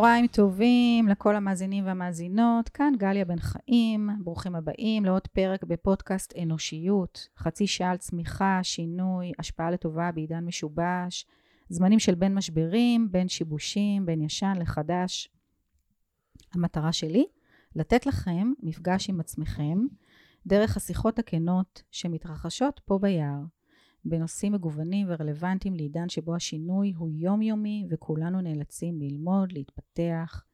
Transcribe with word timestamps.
צהריים 0.00 0.26
טובים 0.26 1.08
לכל 1.08 1.36
המאזינים 1.36 1.86
והמאזינות, 1.86 2.68
כאן 2.68 2.92
גליה 2.98 3.24
בן 3.24 3.38
חיים, 3.38 4.10
ברוכים 4.24 4.54
הבאים 4.54 5.04
לעוד 5.04 5.26
פרק 5.26 5.64
בפודקאסט 5.64 6.34
אנושיות, 6.42 7.28
חצי 7.38 7.66
שעה 7.66 7.90
על 7.90 7.96
צמיחה, 7.96 8.60
שינוי, 8.62 9.32
השפעה 9.38 9.70
לטובה 9.70 10.12
בעידן 10.12 10.44
משובש, 10.44 11.26
זמנים 11.68 11.98
של 11.98 12.14
בין 12.14 12.34
משברים, 12.34 13.12
בין 13.12 13.28
שיבושים, 13.28 14.06
בין 14.06 14.22
ישן 14.22 14.54
לחדש. 14.60 15.30
המטרה 16.54 16.92
שלי, 16.92 17.26
לתת 17.76 18.06
לכם 18.06 18.52
מפגש 18.62 19.10
עם 19.10 19.20
עצמכם 19.20 19.78
דרך 20.46 20.76
השיחות 20.76 21.18
הכנות 21.18 21.82
שמתרחשות 21.90 22.80
פה 22.84 22.98
ביער. 22.98 23.40
בנושאים 24.04 24.52
מגוונים 24.52 25.06
ורלוונטיים 25.10 25.74
לעידן 25.74 26.08
שבו 26.08 26.34
השינוי 26.34 26.92
הוא 26.96 27.10
יומיומי 27.12 27.86
וכולנו 27.90 28.40
נאלצים 28.40 29.00
ללמוד, 29.00 29.52
להתפתח 29.52 30.44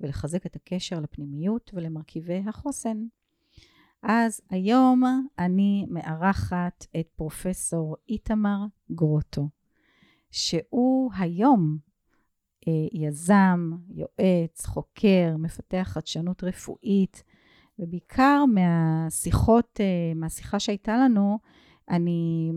ולחזק 0.00 0.46
את 0.46 0.56
הקשר 0.56 1.00
לפנימיות 1.00 1.70
ולמרכיבי 1.74 2.42
החוסן. 2.46 3.06
אז 4.02 4.40
היום 4.50 5.02
אני 5.38 5.86
מארחת 5.88 6.86
את 7.00 7.08
פרופסור 7.16 7.96
איתמר 8.08 8.58
גרוטו, 8.92 9.48
שהוא 10.30 11.10
היום 11.18 11.78
אה, 12.68 12.72
יזם, 12.92 13.70
יועץ, 13.88 14.66
חוקר, 14.66 15.36
מפתח 15.38 15.88
חדשנות 15.92 16.44
רפואית, 16.44 17.22
ובעיקר 17.78 18.44
מהשיחות, 18.44 19.80
אה, 19.80 20.12
מהשיחה 20.14 20.60
שהייתה 20.60 20.96
לנו, 20.96 21.38
אני 21.90 22.50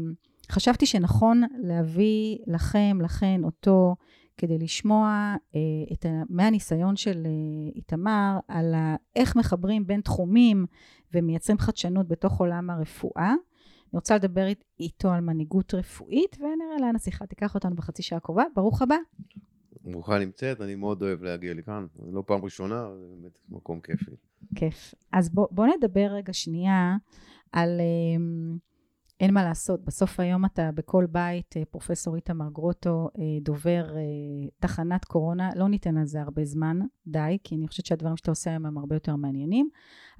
חשבתי 0.52 0.86
שנכון 0.86 1.42
להביא 1.58 2.38
לכם, 2.48 2.98
לכן, 3.02 3.42
אותו, 3.44 3.96
כדי 4.38 4.58
לשמוע 4.58 5.36
אה, 5.56 5.60
את 5.94 6.06
ה, 6.06 6.10
מהניסיון 6.30 6.96
של 6.96 7.24
אה, 7.26 7.72
איתמר 7.76 8.40
על 8.48 8.74
ה, 8.74 8.96
איך 9.16 9.36
מחברים 9.36 9.88
בין 9.88 10.02
תחומים 10.02 10.66
ומייצרים 11.14 11.58
חדשנות 11.58 12.08
בתוך 12.08 12.40
עולם 12.40 12.70
הרפואה. 12.70 13.30
אני 13.30 13.94
רוצה 13.94 14.16
לדבר 14.16 14.48
איתו 14.80 15.12
על 15.12 15.22
מנהיגות 15.22 15.74
רפואית 15.74 16.38
ונראה 16.40 16.78
לאן 16.82 16.96
השיחה 16.96 17.26
תיקח 17.26 17.56
אותנו 17.56 17.76
בחצי 17.76 18.04
שעה 18.04 18.18
הקרובה. 18.18 18.44
ברוך 18.56 18.82
הבא. 18.82 18.96
ברוכה 19.84 20.20
נמצאת, 20.20 20.62
אני 20.62 20.76
מאוד 20.76 21.04
אוהב 21.04 21.24
להגיע 21.24 21.54
לכאן. 21.54 21.86
לא 22.12 22.24
פעם 22.28 22.44
ראשונה, 22.44 22.88
זה 23.00 23.06
באמת 23.10 23.38
מקום 23.50 23.80
כיפי. 23.80 24.12
כיף. 24.56 24.94
אז 25.12 25.30
בוא, 25.30 25.48
בוא 25.52 25.68
נדבר 25.78 26.08
רגע 26.12 26.34
שנייה 26.34 26.98
על... 27.52 27.80
אה, 27.80 28.56
אין 29.20 29.34
מה 29.34 29.44
לעשות, 29.44 29.86
בסוף 29.86 30.20
היום 30.20 30.46
אתה 30.46 30.70
בכל 30.76 31.06
בית, 31.12 31.58
אה, 31.58 31.66
פרופסור 31.66 32.16
איתמר 32.16 32.50
גרוטו, 32.50 33.10
אה, 33.18 33.24
דובר 33.42 33.96
אה, 33.96 34.02
תחנת 34.60 35.06
קורונה, 35.06 35.50
לא 35.56 35.68
ניתן 35.68 35.98
על 35.98 36.06
זה 36.06 36.22
הרבה 36.22 36.46
זמן, 36.46 36.80
די, 37.08 37.38
כי 37.44 37.56
אני 37.56 37.68
חושבת 37.68 37.86
שהדברים 37.86 38.18
שאתה 38.18 38.32
עושה 38.32 38.50
היום 38.50 38.66
הם 38.66 38.78
הרבה 38.78 38.96
יותר 38.96 39.16
מעניינים, 39.16 39.70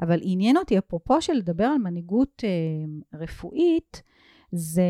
אבל 0.02 0.20
עניין 0.22 0.58
אותי, 0.58 0.78
אפרופו 0.78 1.22
של 1.22 1.34
לדבר 1.34 1.64
על 1.64 1.78
מנהיגות 1.78 2.44
רפואית, 3.14 4.02
זה 4.52 4.84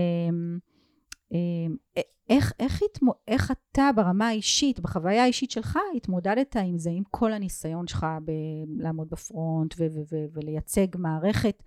איך, 2.29 2.53
איך, 2.59 2.81
התמו, 2.91 3.13
איך 3.27 3.51
אתה 3.51 3.89
ברמה 3.95 4.27
האישית, 4.27 4.79
בחוויה 4.79 5.23
האישית 5.23 5.51
שלך, 5.51 5.79
התמודדת 5.95 6.55
עם 6.55 6.77
זה, 6.77 6.89
עם 6.89 7.03
כל 7.11 7.33
הניסיון 7.33 7.87
שלך 7.87 8.05
ב- 8.25 8.81
לעמוד 8.81 9.09
בפרונט 9.09 9.73
ו- 9.77 9.83
ו- 9.83 10.01
ו- 10.11 10.25
ולייצג 10.33 10.87
מערכת 10.97 11.63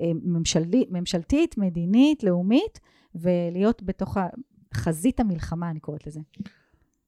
אה, 0.00 0.10
ממשלתית, 0.22 0.90
ממשלתית, 0.90 1.58
מדינית, 1.58 2.22
לאומית, 2.22 2.80
ולהיות 3.14 3.82
בתוך 3.82 4.16
חזית 4.74 5.20
המלחמה, 5.20 5.70
אני 5.70 5.80
קוראת 5.80 6.06
לזה. 6.06 6.20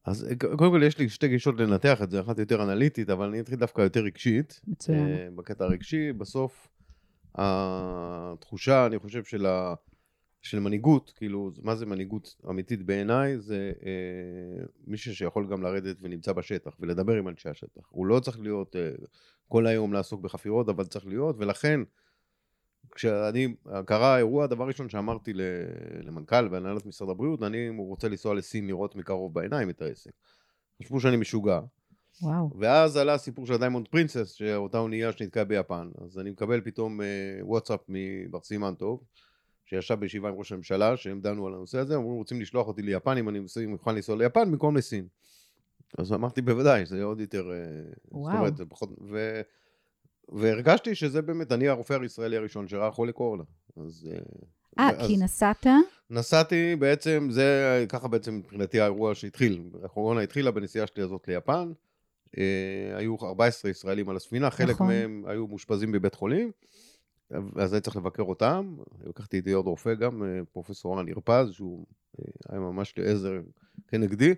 אז 0.05 0.25
אה, 0.31 0.37
קודם 0.56 0.71
כל 0.72 0.83
יש 0.87 0.99
לי 0.99 1.09
שתי 1.09 1.28
גישות 1.28 1.61
לנתח 1.61 2.03
את 2.03 2.11
זה, 2.11 2.21
אחת 2.21 2.39
יותר 2.39 2.62
אנליטית, 2.62 3.11
אבל 3.11 3.28
אני 3.28 3.41
אתחיל 3.41 3.59
דווקא 3.59 3.83
יותר 3.83 4.00
רגשית. 4.00 4.61
מצוין. 4.66 5.37
בקטע 5.37 5.65
הרגשי, 5.65 6.12
בסוף 6.12 6.69
התחושה, 7.34 8.87
אני 8.87 8.99
חושב, 8.99 9.25
של 9.25 9.47
ה... 9.47 9.75
של 10.51 10.61
מנהיגות, 10.61 11.12
כאילו, 11.17 11.51
מה 11.62 11.77
זה 11.77 11.87
מנהיגות 11.87 12.37
אמיתית 12.51 12.83
בעיניי? 12.83 13.39
זה 13.39 13.73
אה, 13.87 14.65
מישהו 14.87 15.17
שיכול 15.17 15.47
גם 15.51 15.62
לרדת 15.62 15.97
ונמצא 16.01 16.33
בשטח 16.33 16.77
ולדבר 16.81 17.12
עם 17.12 17.29
אנשי 17.29 17.49
השטח. 17.49 17.83
הוא 17.89 18.07
לא 18.07 18.21
צריך 18.21 18.41
להיות 18.41 18.77
אה, 18.77 18.91
כל 19.49 19.67
היום 19.67 19.93
לעסוק 19.93 20.21
בחפירות, 20.21 20.69
אבל 20.69 20.84
צריך 20.84 21.07
להיות, 21.07 21.37
ולכן, 21.39 21.81
כשאני, 22.95 23.55
קרה 23.87 24.15
האירוע, 24.15 24.45
הדבר 24.45 24.65
הראשון 24.65 24.89
שאמרתי 24.89 25.33
למנכ"ל 26.03 26.49
והנהלת 26.51 26.87
משרד 26.87 27.11
הבריאות, 27.11 27.43
אני 27.43 27.69
רוצה 27.78 28.09
לנסוע 28.09 28.34
לסין 28.34 28.67
לראות 28.67 28.97
מקרוב 28.97 29.34
בעיניים 29.34 29.71
את 29.71 29.83
העסק. 29.83 30.11
חשבו 30.83 31.01
שאני 31.01 31.17
משוגע. 31.17 31.61
וואו. 32.23 32.51
ואז 32.59 32.97
עלה 32.97 33.15
הסיפור 33.15 33.47
של 33.47 33.53
הדיימונד 33.53 33.89
פרינסס, 33.89 34.33
שאותה 34.33 34.78
אונייה 34.78 35.13
שנתקעה 35.13 35.45
ביפן. 35.45 35.91
אז 36.05 36.19
אני 36.19 36.31
מקבל 36.31 36.61
פתאום 36.61 37.01
אה, 37.01 37.07
וואטסאפ 37.43 37.81
מבר 37.89 38.41
סימן 38.41 38.75
טוב. 38.75 39.01
שישב 39.66 39.94
בישיבה 39.94 40.28
עם 40.28 40.34
ראש 40.34 40.53
הממשלה, 40.53 40.97
שהם 40.97 41.21
דנו 41.21 41.47
על 41.47 41.54
הנושא 41.54 41.78
הזה, 41.78 41.97
אמרו, 41.97 42.16
רוצים 42.16 42.41
לשלוח 42.41 42.69
אותי 42.69 42.82
ליפן, 42.82 43.16
אם 43.16 43.28
אני 43.28 43.41
מוכן 43.66 43.94
לנסוע 43.94 44.16
ליפן, 44.16 44.50
במקום 44.50 44.77
לסין. 44.77 45.06
אז 45.99 46.12
אמרתי, 46.12 46.43
בוודאי, 46.43 46.87
זה 46.87 47.03
עוד 47.03 47.21
יותר... 47.21 47.50
אה, 47.53 47.56
וואו. 48.12 48.25
זאת 48.25 48.38
אומרת, 48.38 48.56
זה 48.56 48.65
פחות... 48.66 48.91
ו... 49.10 49.41
והרגשתי 50.28 50.94
שזה 50.94 51.22
באמת, 51.22 51.53
אני 51.53 51.69
הרופא 51.69 51.99
הישראלי 52.03 52.37
הראשון 52.37 52.69
שראה 52.69 52.91
חולה 52.91 53.12
קורונה. 53.12 53.43
אז... 53.77 54.09
אה, 54.78 54.88
אה 54.88 55.06
כי 55.06 55.16
נסעת? 55.16 55.66
נסעתי 56.10 56.77
בעצם, 56.77 57.28
זה 57.31 57.84
ככה 57.88 58.09
בעצם 58.09 58.34
מבחינתי 58.34 58.81
האירוע 58.81 59.15
שהתחיל. 59.15 59.62
הקורונה 59.84 60.21
התחילה 60.21 60.50
בנסיעה 60.50 60.87
שלי 60.87 61.03
הזאת 61.03 61.28
ליפן. 61.28 61.72
אה, 62.38 62.97
היו 62.97 63.16
14 63.22 63.71
ישראלים 63.71 64.09
על 64.09 64.16
הספינה, 64.16 64.50
חלק 64.50 64.71
נכון. 64.71 64.87
מהם 64.87 65.25
היו 65.27 65.47
מאושפזים 65.47 65.93
בבית 65.93 66.15
חולים. 66.15 66.50
אז 67.57 67.75
אני 67.75 67.81
צריך 67.81 67.97
לבקר 67.97 68.23
אותם, 68.23 68.77
לקחתי 69.07 69.37
איתי 69.37 69.53
עוד 69.53 69.67
רופא 69.67 69.95
גם, 69.95 70.23
אה, 70.23 70.41
פרופסור 70.53 70.99
רן 70.99 71.09
ירפז, 71.09 71.53
שהוא 71.53 71.87
אה, 72.19 72.25
היה 72.49 72.61
ממש 72.61 72.95
לעזר 72.99 73.41
כנגדי, 73.89 74.35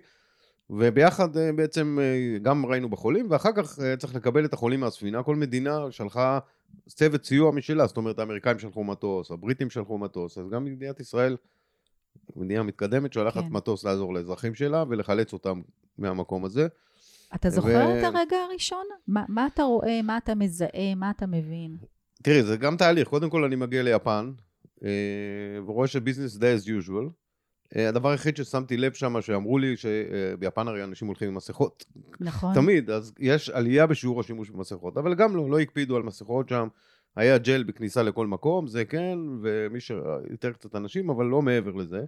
וביחד 0.69 1.37
אה, 1.37 1.51
בעצם 1.51 1.97
גם 2.41 2.65
ראינו 2.65 2.89
בחולים, 2.89 3.27
ואחר 3.29 3.51
כך 3.55 3.79
צריך 3.99 4.15
לקבל 4.15 4.45
את 4.45 4.53
החולים 4.53 4.79
מהספינה, 4.79 5.23
כל 5.23 5.35
מדינה 5.35 5.91
שלחה 5.91 6.39
צוות 6.87 7.25
סיוע 7.25 7.51
משלה, 7.51 7.87
זאת 7.87 7.97
אומרת 7.97 8.19
האמריקאים 8.19 8.59
שלחו 8.59 8.83
מטוס, 8.83 9.31
הבריטים 9.31 9.69
שלחו 9.69 9.97
מטוס, 9.97 10.37
אז 10.37 10.49
גם 10.49 10.65
מדינת 10.65 10.99
ישראל, 10.99 11.37
מדינה 12.35 12.63
מתקדמת, 12.63 13.13
שולחת 13.13 13.43
כן. 13.43 13.49
מטוס 13.49 13.83
לעזור 13.83 14.13
לאזרחים 14.13 14.55
שלה 14.55 14.83
ולחלץ 14.89 15.33
אותם 15.33 15.61
מהמקום 15.97 16.45
הזה. 16.45 16.67
אתה 17.35 17.49
זוכר 17.49 17.67
ו... 17.67 17.99
את 17.99 18.03
הרגע 18.03 18.37
הראשון? 18.49 18.85
מה, 19.07 19.23
מה 19.27 19.47
אתה 19.53 19.63
רואה, 19.63 20.01
מה 20.01 20.17
אתה 20.17 20.35
מזהה, 20.35 20.95
מה 20.95 21.11
אתה 21.11 21.25
מבין? 21.27 21.77
תראי, 22.23 22.43
זה 22.43 22.57
גם 22.57 22.77
תהליך. 22.77 23.07
קודם 23.07 23.29
כל 23.29 23.43
אני 23.43 23.55
מגיע 23.55 23.83
ליפן, 23.83 24.31
אה, 24.83 24.89
ורואה 25.65 25.87
שביזנס 25.87 26.37
די 26.37 26.55
as 26.55 26.67
usual. 26.67 27.09
אה, 27.75 27.89
הדבר 27.89 28.09
היחיד 28.09 28.37
ששמתי 28.37 28.77
לב 28.77 28.93
שם, 28.93 29.21
שאמרו 29.21 29.57
לי 29.57 29.77
שביפן 29.77 30.67
הרי 30.67 30.83
אנשים 30.83 31.07
הולכים 31.07 31.27
עם 31.27 31.35
מסכות. 31.35 31.85
נכון. 32.19 32.53
תמיד, 32.53 32.89
אז 32.89 33.13
יש 33.19 33.49
עלייה 33.49 33.87
בשיעור 33.87 34.19
השימוש 34.19 34.49
במסכות, 34.49 34.97
אבל 34.97 35.15
גם 35.15 35.35
לא, 35.35 35.49
לא 35.49 35.59
הקפידו 35.59 35.95
על 35.95 36.03
מסכות 36.03 36.49
שם. 36.49 36.67
היה 37.15 37.37
ג'ל 37.37 37.63
בכניסה 37.63 38.03
לכל 38.03 38.27
מקום, 38.27 38.67
זה 38.67 38.85
כן, 38.85 39.17
ומי 39.41 39.79
ש... 39.79 39.91
יותר 40.29 40.51
קצת 40.51 40.75
אנשים, 40.75 41.09
אבל 41.09 41.25
לא 41.25 41.41
מעבר 41.41 41.71
לזה. 41.71 42.05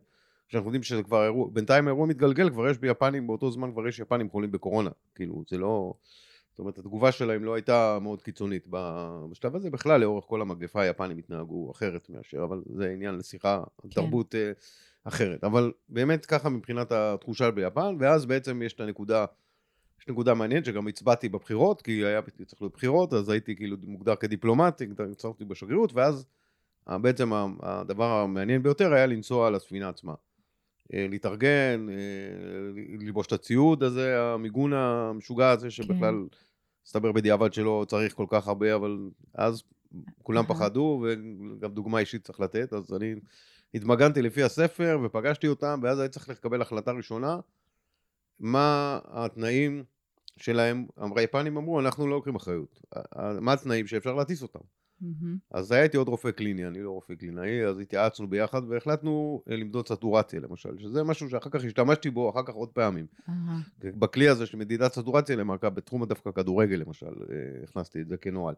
שאנחנו 0.47 0.67
יודעים 0.67 0.83
שזה 0.83 1.03
כבר 1.03 1.23
אירוע, 1.23 1.49
בינתיים 1.53 1.87
האירוע 1.87 2.07
מתגלגל, 2.07 2.49
כבר 2.49 2.69
יש 2.69 2.77
ביפנים, 2.77 3.27
באותו 3.27 3.51
זמן 3.51 3.71
כבר 3.71 3.87
יש 3.87 3.99
יפנים 3.99 4.29
חולים 4.29 4.51
בקורונה. 4.51 4.89
כאילו, 5.15 5.43
זה 5.49 5.57
לא... 5.57 5.93
זאת 6.51 6.59
אומרת, 6.59 6.77
התגובה 6.77 7.11
שלהם 7.11 7.43
לא 7.43 7.53
הייתה 7.53 7.97
מאוד 8.01 8.21
קיצונית 8.21 8.67
בשלב 9.31 9.55
הזה. 9.55 9.69
בכלל, 9.69 10.01
לאורך 10.01 10.25
כל 10.25 10.41
המגפה 10.41 10.81
היפנים 10.81 11.17
התנהגו 11.17 11.71
אחרת 11.71 12.09
מאשר, 12.09 12.43
אבל 12.43 12.61
זה 12.75 12.89
עניין 12.89 13.15
לשיחה, 13.15 13.63
כן. 13.81 13.89
תרבות 13.89 14.35
אה, 14.35 14.51
אחרת. 15.03 15.43
אבל 15.43 15.71
באמת 15.89 16.25
ככה 16.25 16.49
מבחינת 16.49 16.91
התחושה 16.91 17.51
ביפן, 17.51 17.95
ואז 17.99 18.25
בעצם 18.25 18.61
יש 18.61 18.73
את 18.73 18.79
הנקודה, 18.79 19.25
יש 20.01 20.07
נקודה 20.07 20.33
מעניינת 20.33 20.65
שגם 20.65 20.87
הצבעתי 20.87 21.29
בבחירות, 21.29 21.81
כי 21.81 22.05
היה 22.05 22.21
צריך 22.45 22.61
להיות 22.61 22.73
בחירות, 22.73 23.13
אז 23.13 23.29
הייתי 23.29 23.55
כאילו 23.55 23.77
מוגדר 23.83 24.15
כדיפלומט, 24.15 24.81
הצבתי 25.11 25.45
בשגרירות, 25.45 25.93
ואז 25.93 26.25
בעצם 26.87 27.31
הדבר 27.61 28.11
המעניין 28.11 28.63
ביותר 28.63 28.93
היה 28.93 29.05
לנסוע 29.05 29.47
על 29.47 29.55
הספינה 29.55 29.89
עצמה. 29.89 30.13
אה, 30.93 31.07
להתארגן, 31.09 31.87
אה, 31.89 31.95
ללבוש 32.99 33.27
את 33.27 33.31
הציוד 33.31 33.83
הזה, 33.83 34.21
המיגון 34.21 34.73
המשוגע 34.73 35.49
הזה, 35.49 35.71
שבכלל 35.71 36.25
כן. 36.31 36.37
הסתבר 36.85 37.11
בדיעבד 37.11 37.53
שלא 37.53 37.85
צריך 37.87 38.13
כל 38.15 38.25
כך 38.29 38.47
הרבה, 38.47 38.75
אבל 38.75 39.09
אז 39.33 39.63
כולם 40.23 40.45
פחדו, 40.47 41.05
וגם 41.05 41.73
דוגמה 41.73 41.99
אישית 41.99 42.23
צריך 42.23 42.39
לתת, 42.39 42.73
אז 42.73 42.93
אני 42.93 43.15
התמגנתי 43.73 44.21
לפי 44.21 44.43
הספר 44.43 44.99
ופגשתי 45.03 45.47
אותם, 45.47 45.79
ואז 45.83 45.99
הייתי 45.99 46.13
צריך 46.13 46.29
לקבל 46.29 46.61
החלטה 46.61 46.91
ראשונה, 46.91 47.39
מה 48.39 48.99
התנאים 49.05 49.83
שלהם, 50.37 50.85
היפנים 51.15 51.57
אמרו, 51.57 51.79
אנחנו 51.79 52.07
לא 52.07 52.15
לוקחים 52.15 52.35
אחריות. 52.35 52.81
מה 53.41 53.53
התנאים 53.53 53.87
שאפשר 53.87 54.13
להטיס 54.13 54.41
אותם? 54.41 54.59
מהמם. 55.01 55.37
אז 55.51 55.71
היה 55.71 55.83
איתי 55.83 55.97
עוד 55.97 56.07
רופא 56.07 56.31
קליני, 56.31 56.67
אני 56.67 56.81
לא 56.81 56.91
רופא 56.91 57.15
קלינאי, 57.15 57.65
אז 57.65 57.79
התייעצנו 57.79 58.27
ביחד 58.27 58.61
והחלטנו 58.69 59.41
אה, 59.49 59.55
למדוד 59.55 59.87
סטורציה 59.87 60.39
למשל, 60.39 60.79
שזה 60.79 61.03
משהו 61.03 61.29
שאחר 61.29 61.49
כך 61.49 61.65
השתמשתי 61.65 62.09
בו 62.09 62.29
אחר 62.29 62.43
כך 62.45 62.53
עוד 62.53 62.69
פעמים. 62.69 63.05
בכלי 63.79 64.27
הזה 64.27 64.45
של 64.45 64.57
מדידת 64.57 64.93
סטורציה 64.93 65.35
למעקב, 65.35 65.67
בתחום 65.69 66.05
דווקא 66.05 66.31
כדורגל 66.31 66.75
למשל, 66.75 67.05
אה, 67.05 67.63
הכנסתי 67.63 68.01
את 68.01 68.07
זה 68.07 68.17
כנוהל. 68.17 68.55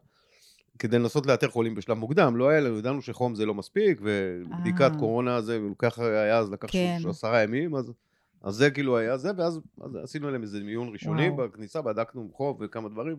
כדי 0.78 0.98
לנסות 0.98 1.26
לאתר 1.26 1.48
חולים 1.48 1.74
בשלב 1.74 1.98
מוקדם, 1.98 2.36
לא 2.36 2.48
היה 2.48 2.60
לנו, 2.60 2.78
ידענו 2.78 3.02
שחום 3.02 3.34
זה 3.34 3.46
לא 3.46 3.54
מספיק, 3.54 4.00
ובדיקת 4.02 4.90
אה. 4.94 4.98
קורונה 4.98 5.40
זה 5.40 5.58
לוקח, 5.58 5.98
היה 5.98 6.38
אז 6.38 6.50
לקח 6.50 6.68
כן. 6.70 6.98
עשרה 7.08 7.42
ימים, 7.42 7.74
אז, 7.74 7.92
אז 8.42 8.54
זה 8.54 8.70
כאילו 8.70 8.98
היה 8.98 9.16
זה, 9.16 9.30
ואז 9.36 9.60
אז 9.80 9.96
עשינו 9.96 10.30
להם 10.30 10.42
איזה 10.42 10.60
מיון 10.60 10.88
ראשוני 10.92 11.28
וואו. 11.28 11.48
בכניסה, 11.48 11.82
בדקנו 11.82 12.30
חום 12.32 12.56
וכמה 12.60 12.88
דברים, 12.88 13.16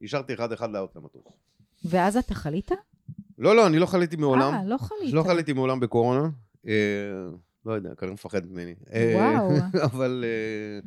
והשארתי 0.00 0.34
אחד 0.34 0.52
אחד 0.52 0.70
לעלות 0.70 0.96
למטוס. 0.96 1.24
ואז 1.84 2.16
אתה 2.16 2.34
חלית? 2.34 2.70
לא, 3.38 3.56
לא, 3.56 3.66
אני 3.66 3.78
לא 3.78 3.86
חליתי 3.86 4.16
מעולם. 4.16 4.54
אה, 4.54 4.64
לא 4.64 4.76
חלית. 4.78 5.14
לא 5.14 5.22
חליתי 5.22 5.52
מעולם 5.52 5.80
בקורונה. 5.80 6.28
אה, 6.68 6.72
לא 7.66 7.72
יודע, 7.72 7.94
כנראה 7.94 8.14
מפחד 8.14 8.46
ממני. 8.46 8.74
אה, 8.92 9.12
וואו. 9.14 9.50
אבל 9.92 10.24
אה, 10.26 10.80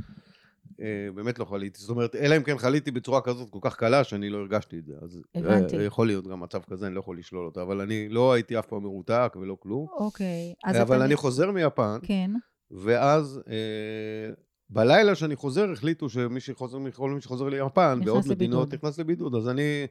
אה, 0.81 1.11
באמת 1.15 1.39
לא 1.39 1.45
חליתי. 1.45 1.81
זאת 1.81 1.89
אומרת, 1.89 2.15
אלא 2.15 2.37
אם 2.37 2.43
כן 2.43 2.57
חליתי 2.57 2.91
בצורה 2.91 3.21
כזאת 3.21 3.49
כל 3.49 3.59
כך 3.61 3.75
קלה 3.75 4.03
שאני 4.03 4.29
לא 4.29 4.37
הרגשתי 4.37 4.79
את 4.79 4.85
זה. 4.85 4.93
אז 5.01 5.21
הבנתי. 5.35 5.77
אה, 5.77 5.83
יכול 5.83 6.07
להיות 6.07 6.27
גם 6.27 6.39
מצב 6.39 6.59
כזה, 6.69 6.87
אני 6.87 6.95
לא 6.95 6.99
יכול 6.99 7.17
לשלול 7.17 7.45
אותו. 7.45 7.61
אבל 7.61 7.81
אני 7.81 8.09
לא 8.09 8.33
הייתי 8.33 8.59
אף 8.59 8.65
פעם 8.65 8.83
מרותק 8.83 9.35
ולא 9.41 9.57
כלום. 9.59 9.87
אוקיי. 9.91 10.53
אז 10.63 10.81
אבל 10.81 10.95
אתה... 10.95 11.05
אני 11.05 11.15
חוזר 11.15 11.51
מיפן, 11.51 11.97
כן. 12.03 12.31
ואז 12.71 13.41
אה, 13.47 14.33
בלילה 14.69 15.15
שאני 15.15 15.35
חוזר, 15.35 15.71
החליטו 15.71 16.09
שמי 16.09 16.39
שחוזר, 16.39 16.77
כל 16.93 17.09
מי 17.09 17.21
שחוזר 17.21 17.49
ליפן, 17.49 17.99
בעוד. 18.05 18.23
מדינות 18.29 18.73
נכנס 18.73 18.99
לבידוד. 18.99 19.35
אז 19.35 19.49
אני 19.49 19.87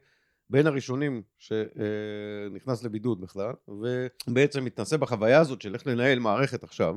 בין 0.50 0.66
הראשונים 0.66 1.22
שנכנס 1.38 2.82
לבידוד 2.82 3.20
בכלל, 3.20 3.52
ובעצם 4.28 4.64
מתנסה 4.64 4.96
בחוויה 4.96 5.40
הזאת 5.40 5.62
של 5.62 5.74
איך 5.74 5.86
לנהל 5.86 6.18
מערכת 6.18 6.62
עכשיו, 6.62 6.96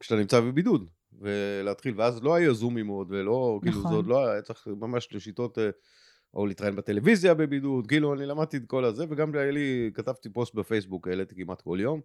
כשאתה 0.00 0.20
נמצא 0.20 0.40
בבידוד. 0.40 0.88
ולהתחיל, 1.20 1.94
ואז 1.96 2.22
לא 2.22 2.34
היה 2.34 2.52
זומים 2.52 2.86
עוד, 2.86 3.06
ולא, 3.10 3.58
כאילו, 3.62 3.78
נכון. 3.78 3.90
זה 3.90 3.96
עוד 3.96 4.06
לא 4.06 4.26
היה, 4.26 4.42
צריך 4.42 4.68
ממש 4.80 5.08
לשיטות, 5.12 5.58
אה, 5.58 5.70
או 6.34 6.46
להתראיין 6.46 6.76
בטלוויזיה 6.76 7.34
בבידוד, 7.34 7.86
כאילו, 7.86 8.14
אני 8.14 8.26
למדתי 8.26 8.56
את 8.56 8.62
כל 8.66 8.84
הזה, 8.84 9.04
וגם 9.08 9.34
לי, 9.34 9.90
כתבתי 9.94 10.28
פוסט 10.28 10.54
בפייסבוק, 10.54 11.08
העליתי 11.08 11.34
כמעט 11.34 11.60
כל 11.60 11.78
יום, 11.80 12.00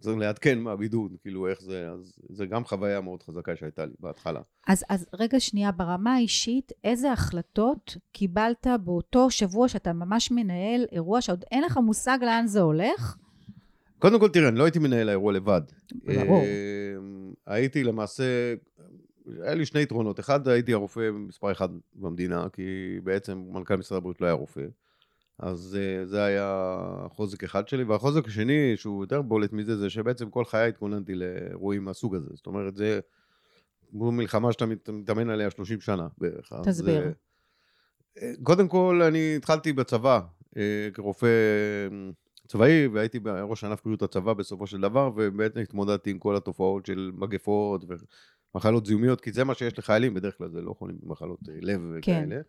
צריך 0.00 0.18
לעדכן 0.18 0.58
מהבידוד, 0.58 1.16
כאילו, 1.22 1.48
איך 1.48 1.62
זה, 1.62 1.88
אז 1.90 2.18
זה 2.28 2.46
גם 2.46 2.64
חוויה 2.64 3.00
מאוד 3.00 3.22
חזקה 3.22 3.56
שהייתה 3.56 3.86
לי 3.86 3.92
בהתחלה. 4.00 4.40
אז, 4.66 4.84
אז 4.88 5.06
רגע 5.14 5.40
שנייה, 5.40 5.72
ברמה 5.72 6.14
האישית, 6.14 6.72
איזה 6.84 7.12
החלטות 7.12 7.96
קיבלת 8.12 8.66
באותו 8.84 9.30
שבוע 9.30 9.68
שאתה 9.68 9.92
ממש 9.92 10.30
מנהל 10.30 10.86
אירוע 10.92 11.20
שעוד 11.20 11.44
אין 11.50 11.62
לך 11.62 11.76
מושג 11.76 12.18
לאן 12.22 12.46
זה 12.46 12.60
הולך? 12.60 13.16
קודם 13.98 14.20
כל, 14.20 14.28
תראה, 14.28 14.48
אני 14.48 14.58
לא 14.58 14.64
הייתי 14.64 14.78
מנהל 14.78 15.08
האירוע 15.08 15.32
לבד. 15.32 15.62
ברור. 16.04 16.42
אה, 16.42 17.54
הייתי 17.54 17.84
למעשה, 17.84 18.54
היה 19.42 19.54
לי 19.54 19.66
שני 19.66 19.82
יתרונות. 19.82 20.20
אחד, 20.20 20.48
הייתי 20.48 20.72
הרופא 20.72 21.10
מספר 21.12 21.52
אחד 21.52 21.68
במדינה, 21.94 22.46
כי 22.52 22.62
בעצם 23.04 23.42
מנכ"ל 23.52 23.76
משרד 23.76 23.96
הבריאות 23.98 24.20
לא 24.20 24.26
היה 24.26 24.34
רופא. 24.34 24.66
אז 25.42 25.78
אה, 25.80 26.06
זה 26.06 26.24
היה 26.24 26.76
חוזק 27.10 27.44
אחד 27.44 27.68
שלי. 27.68 27.84
והחוזק 27.84 28.26
השני, 28.26 28.76
שהוא 28.76 29.02
יותר 29.04 29.22
בולט 29.22 29.52
מזה, 29.52 29.76
זה 29.76 29.90
שבעצם 29.90 30.30
כל 30.30 30.44
חיי 30.44 30.68
התכוננתי 30.68 31.14
לאירועים 31.14 31.84
מהסוג 31.84 32.14
הזה. 32.14 32.30
זאת 32.34 32.46
אומרת, 32.46 32.76
זה 32.76 33.00
כמו 33.90 34.12
מלחמה 34.12 34.52
שאתה 34.52 34.66
מת- 34.66 34.90
מתאמן 34.90 35.30
עליה 35.30 35.50
30 35.50 35.80
שנה 35.80 36.08
בערך. 36.18 36.52
תסביר. 36.64 37.02
אה, 37.02 37.10
אה, 38.22 38.32
קודם 38.42 38.68
כל, 38.68 39.02
אני 39.02 39.36
התחלתי 39.36 39.72
בצבא 39.72 40.20
כרופא 40.94 41.28
צבאי, 42.46 42.86
והייתי 42.86 43.18
ראש 43.24 43.64
ענף 43.64 43.84
בריאות 43.84 44.02
הצבא 44.02 44.32
בסופו 44.32 44.66
של 44.66 44.80
דבר, 44.80 45.10
ובעצם 45.16 45.60
התמודדתי 45.60 46.10
עם 46.10 46.18
כל 46.18 46.36
התופעות 46.36 46.86
של 46.86 47.10
מגפות 47.14 47.84
ומחלות 48.54 48.86
זיהומיות, 48.86 49.20
כי 49.20 49.32
זה 49.32 49.44
מה 49.44 49.54
שיש 49.54 49.78
לחיילים, 49.78 50.14
בדרך 50.14 50.38
כלל 50.38 50.48
זה 50.48 50.60
לא 50.60 50.74
חולים 50.78 50.96
במחלות 51.02 51.38
אה, 51.48 51.54
לב 51.60 51.80
כן. 52.02 52.24
וכאלה. 52.24 52.40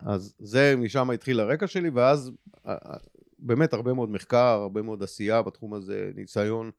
אז 0.00 0.34
זה, 0.38 0.74
משם 0.76 1.10
התחיל 1.10 1.40
הרקע 1.40 1.66
שלי, 1.66 1.90
ואז 1.90 2.32
אה, 2.66 2.72
אה, 2.72 2.96
באמת 3.38 3.72
הרבה 3.72 3.92
מאוד 3.92 4.10
מחקר, 4.10 4.58
הרבה 4.62 4.82
מאוד 4.82 5.02
עשייה 5.02 5.42
בתחום 5.42 5.74
הזה, 5.74 6.10
ניסיון 6.14 6.70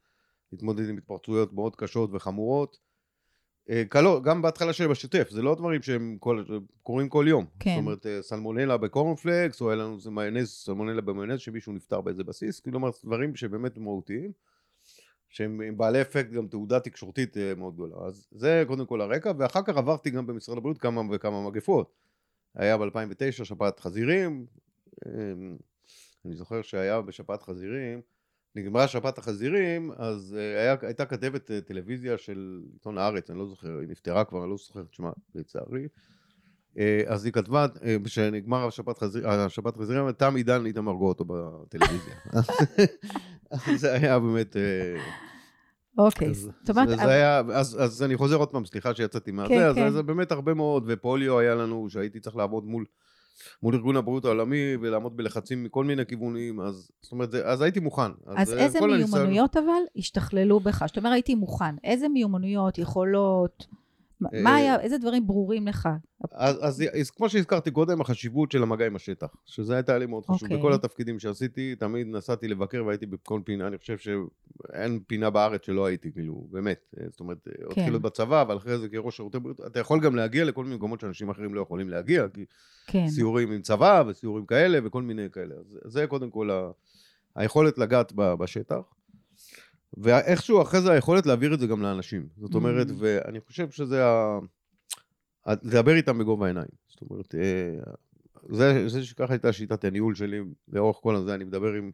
להתמודד 0.51 0.89
עם 0.89 0.97
התפרצויות 0.97 1.53
מאוד 1.53 1.75
קשות 1.75 2.09
וחמורות. 2.13 2.87
קלות, 3.89 4.23
גם 4.23 4.41
בהתחלה 4.41 4.73
שלי 4.73 4.87
בשוטף, 4.87 5.27
זה 5.29 5.41
לא 5.41 5.55
דברים 5.55 5.81
שהם 5.81 6.17
כל, 6.19 6.43
קורים 6.83 7.09
כל 7.09 7.25
יום. 7.27 7.45
כן. 7.59 7.69
זאת 7.69 7.77
אומרת, 7.77 8.05
סלמונלה 8.21 8.77
בקורנפלקס, 8.77 9.61
או 9.61 9.69
היה 9.69 9.75
לנו 9.75 9.95
איזה 9.95 10.11
מיונז, 10.11 10.49
סלמונלה 10.49 11.01
במיונז, 11.01 11.39
שמישהו 11.39 11.73
נפטר 11.73 12.01
באיזה 12.01 12.23
בסיס, 12.23 12.59
כלומר, 12.59 12.89
דברים 13.03 13.35
שבאמת 13.35 13.77
מהותיים, 13.77 14.31
שהם 15.29 15.77
בעלי 15.77 16.01
אפקט 16.01 16.31
גם 16.31 16.47
תעודה 16.47 16.79
תקשורתית 16.79 17.37
אה, 17.37 17.55
מאוד 17.55 17.73
גדולה. 17.75 17.95
אז 18.05 18.27
זה 18.31 18.63
קודם 18.67 18.85
כל 18.85 19.01
הרקע, 19.01 19.31
ואחר 19.37 19.61
כך 19.61 19.77
עברתי 19.77 20.09
גם 20.09 20.27
במשרד 20.27 20.57
הבריאות 20.57 20.77
כמה 20.77 21.01
וכמה 21.11 21.41
מגפות. 21.41 21.93
היה 22.55 22.77
ב-2009 22.77 23.31
שפעת 23.31 23.79
חזירים, 23.79 24.45
אה, 25.05 25.11
אני 26.25 26.35
זוכר 26.35 26.61
שהיה 26.61 27.01
בשפעת 27.01 27.43
חזירים, 27.43 28.01
נגמרה 28.55 28.87
שפעת 28.87 29.17
החזירים, 29.17 29.91
אז 29.97 30.35
אה, 30.39 30.61
היה, 30.61 30.75
הייתה 30.81 31.05
כתבת 31.05 31.51
אה, 31.51 31.61
טלוויזיה 31.61 32.17
של 32.17 32.61
עיתון 32.73 32.97
הארץ, 32.97 33.29
אני 33.29 33.39
לא 33.39 33.45
זוכר, 33.45 33.77
היא 33.79 33.89
נפטרה 33.89 34.25
כבר, 34.25 34.43
אני 34.43 34.49
לא 34.49 34.57
זוכר 34.57 34.81
את 34.81 34.93
שמה, 34.93 35.11
לצערי. 35.35 35.87
אה, 36.77 37.01
אז 37.07 37.25
היא 37.25 37.33
כתבה, 37.33 37.65
אה, 37.83 37.97
כשנגמר 38.03 38.67
השפעת 38.67 38.97
חזיר- 38.97 39.29
השפעת 39.29 39.77
חזירים, 39.77 40.11
תם 40.11 40.35
עידן 40.35 40.65
איתמר 40.65 40.93
גרוטו 40.93 41.25
בטלוויזיה. 41.27 42.13
אז 43.51 43.61
זה 43.81 43.93
היה 43.93 44.19
באמת... 44.19 44.55
אה, 44.57 44.95
אוקיי, 45.97 46.29
אז, 46.29 46.49
זאת 46.63 46.69
אומרת, 46.77 46.99
אז, 47.53 47.77
אז 47.83 48.03
אני 48.03 48.17
חוזר 48.17 48.35
עוד 48.35 48.51
פעם, 48.51 48.65
סליחה 48.65 48.95
שיצאתי 48.95 49.31
מהזה, 49.31 49.49
כן, 49.53 49.61
אז 49.61 49.75
כן. 49.75 49.89
זה 49.89 50.03
באמת 50.03 50.31
הרבה 50.31 50.53
מאוד, 50.53 50.83
ופוליו 50.87 51.39
היה 51.39 51.55
לנו, 51.55 51.87
שהייתי 51.89 52.19
צריך 52.19 52.35
לעבוד 52.35 52.65
מול, 52.65 52.85
מול 53.63 53.75
ארגון 53.75 53.95
הבריאות 53.97 54.25
העולמי, 54.25 54.75
ולעמוד 54.81 55.17
בלחצים 55.17 55.63
מכל 55.63 55.83
מיני 55.85 56.05
כיוונים, 56.05 56.59
אז 56.59 56.91
זאת 57.01 57.11
אומרת, 57.11 57.31
זה, 57.31 57.45
אז 57.47 57.61
הייתי 57.61 57.79
מוכן. 57.79 58.11
אז 58.25 58.53
אה, 58.53 58.57
איזה 58.57 58.79
כל 58.79 58.93
הניסיון- 58.93 59.19
מיומנויות 59.19 59.57
אבל 59.57 59.81
השתכללו 59.97 60.59
בך? 60.59 60.83
זאת 60.87 60.97
אומרת, 60.97 61.13
הייתי 61.13 61.35
מוכן. 61.35 61.75
איזה 61.83 62.07
מיומנויות, 62.09 62.77
יכולות, 62.77 63.65
מה- 64.21 64.29
אה, 64.33 64.41
מה 64.41 64.55
היה, 64.55 64.79
איזה 64.79 64.97
דברים 64.97 65.27
ברורים 65.27 65.67
לך? 65.67 65.89
אז, 66.31 66.57
אז, 66.61 66.83
אז 67.01 67.11
כמו 67.11 67.29
שהזכרתי 67.29 67.71
קודם, 67.71 68.01
החשיבות 68.01 68.51
של 68.51 68.63
המגע 68.63 68.85
עם 68.85 68.95
השטח, 68.95 69.35
שזה 69.45 69.73
הייתה 69.75 69.97
לי 69.97 70.05
מאוד 70.05 70.25
חשוב. 70.25 70.43
אוקיי. 70.43 70.57
בכל 70.57 70.73
התפקידים 70.73 71.19
שעשיתי, 71.19 71.75
תמיד 71.75 72.07
נסעתי 72.07 72.47
לבקר 72.47 72.83
והייתי 72.85 73.05
בכל 73.05 73.41
פינה, 73.45 73.67
אני 73.67 73.77
חושב 73.77 73.97
שאין 73.97 74.99
פינה 75.07 75.29
בארץ 75.29 75.65
שלא 75.65 75.85
הייתי, 75.85 76.11
כאילו, 76.11 76.47
באמת. 76.51 76.93
אה, 76.99 77.05
זאת 77.09 77.19
אומרת, 77.19 77.37
עוד 77.63 77.73
כן. 77.73 77.81
התחיל 77.81 77.97
בצבא, 77.97 78.41
אבל 78.41 78.57
אחרי 78.57 78.77
זה 78.77 78.89
כראש 78.89 79.15
שירותי 79.15 79.39
בריאות, 79.39 79.61
אתה 79.67 79.79
יכול 79.79 79.99
גם 79.99 80.15
להגיע 80.15 80.45
לכל 80.45 80.63
מיני 80.63 80.75
מקומות 80.75 80.99
שאנשים 80.99 81.29
אחרים 81.29 81.53
לא 81.53 81.61
יכולים 81.61 81.89
להגיע, 81.89 82.25
כי 82.33 82.45
כן. 82.87 83.07
סיורים 83.07 83.51
עם 83.51 83.61
צבא 83.61 84.03
וסיורים 84.07 84.45
כאלה 84.45 84.79
וכל 84.83 85.01
מיני 85.01 85.29
כאלה. 85.31 85.55
אז 85.85 85.93
זה 85.93 86.07
קודם 86.07 86.29
כל 86.29 86.51
ה... 86.51 86.69
היכולת 87.35 87.77
לגעת 87.77 88.13
בשטח. 88.15 88.75
ואיכשהו 90.01 90.61
אחרי 90.61 90.81
זה 90.81 90.91
היכולת 90.91 91.25
להעביר 91.25 91.53
את 91.53 91.59
זה 91.59 91.67
גם 91.67 91.81
לאנשים. 91.81 92.27
זאת 92.37 92.55
אומרת, 92.55 92.87
Mm. 92.87 92.93
ואני 92.97 93.39
חושב 93.39 93.71
שזה 93.71 94.05
ה... 94.05 94.39
לדבר 95.63 95.95
איתם 95.95 96.17
בגובה 96.17 96.45
העיניים. 96.45 96.67
זאת 96.87 97.01
אומרת, 97.01 97.35
אה, 97.35 97.93
זה, 98.49 98.89
זה 98.89 99.05
שככה 99.05 99.33
הייתה 99.33 99.53
שיטת 99.53 99.83
הניהול 99.85 100.15
שלי 100.15 100.39
לאורך 100.67 100.97
כל 101.01 101.15
הזה, 101.15 101.33
אני 101.35 101.43
מדבר 101.43 101.73
עם, 101.73 101.91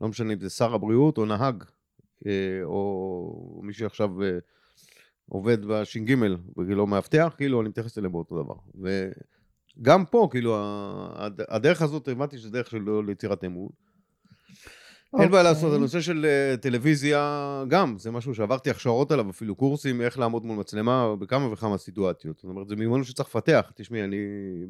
לא 0.00 0.08
משנה 0.08 0.32
אם 0.32 0.40
זה 0.40 0.50
שר 0.50 0.74
הבריאות 0.74 1.18
או 1.18 1.24
נהג, 1.24 1.64
אה, 2.26 2.60
או 2.64 3.60
מי 3.64 3.72
שעכשיו 3.72 4.22
אה, 4.22 4.38
עובד 5.28 5.64
בש"ג, 5.64 6.14
וכאילו 6.58 6.86
מאבטח, 6.86 7.34
כאילו 7.36 7.60
אני 7.60 7.68
מתייחס 7.68 7.98
אליהם 7.98 8.12
באותו 8.12 8.42
דבר. 8.42 8.54
וגם 9.78 10.04
פה, 10.04 10.28
כאילו, 10.30 10.56
הדרך 11.48 11.82
הזאת, 11.82 12.08
הבנתי 12.08 12.38
שזה 12.38 12.50
דרך 12.50 12.70
של 12.70 12.84
ליצירת 13.06 13.44
אמון. 13.44 13.68
אין 15.20 15.30
בעיה 15.30 15.42
אוקיי. 15.42 15.42
לעשות, 15.42 15.74
הנושא 15.74 16.00
של 16.00 16.26
אה, 16.26 16.56
טלוויזיה, 16.56 17.64
גם, 17.68 17.98
זה 17.98 18.10
משהו 18.10 18.34
שעברתי 18.34 18.70
הכשרות 18.70 19.10
עליו, 19.10 19.30
אפילו 19.30 19.54
קורסים, 19.54 20.00
איך 20.00 20.18
לעמוד 20.18 20.44
מול 20.44 20.56
מצלמה 20.56 21.16
בכמה 21.16 21.52
וכמה 21.52 21.78
סיטואציות. 21.78 22.36
זאת 22.36 22.44
אומרת, 22.44 22.68
זה 22.68 22.76
מיומנות 22.76 23.06
שצריך 23.06 23.28
לפתח. 23.28 23.72
תשמעי, 23.74 24.04
אני, 24.04 24.16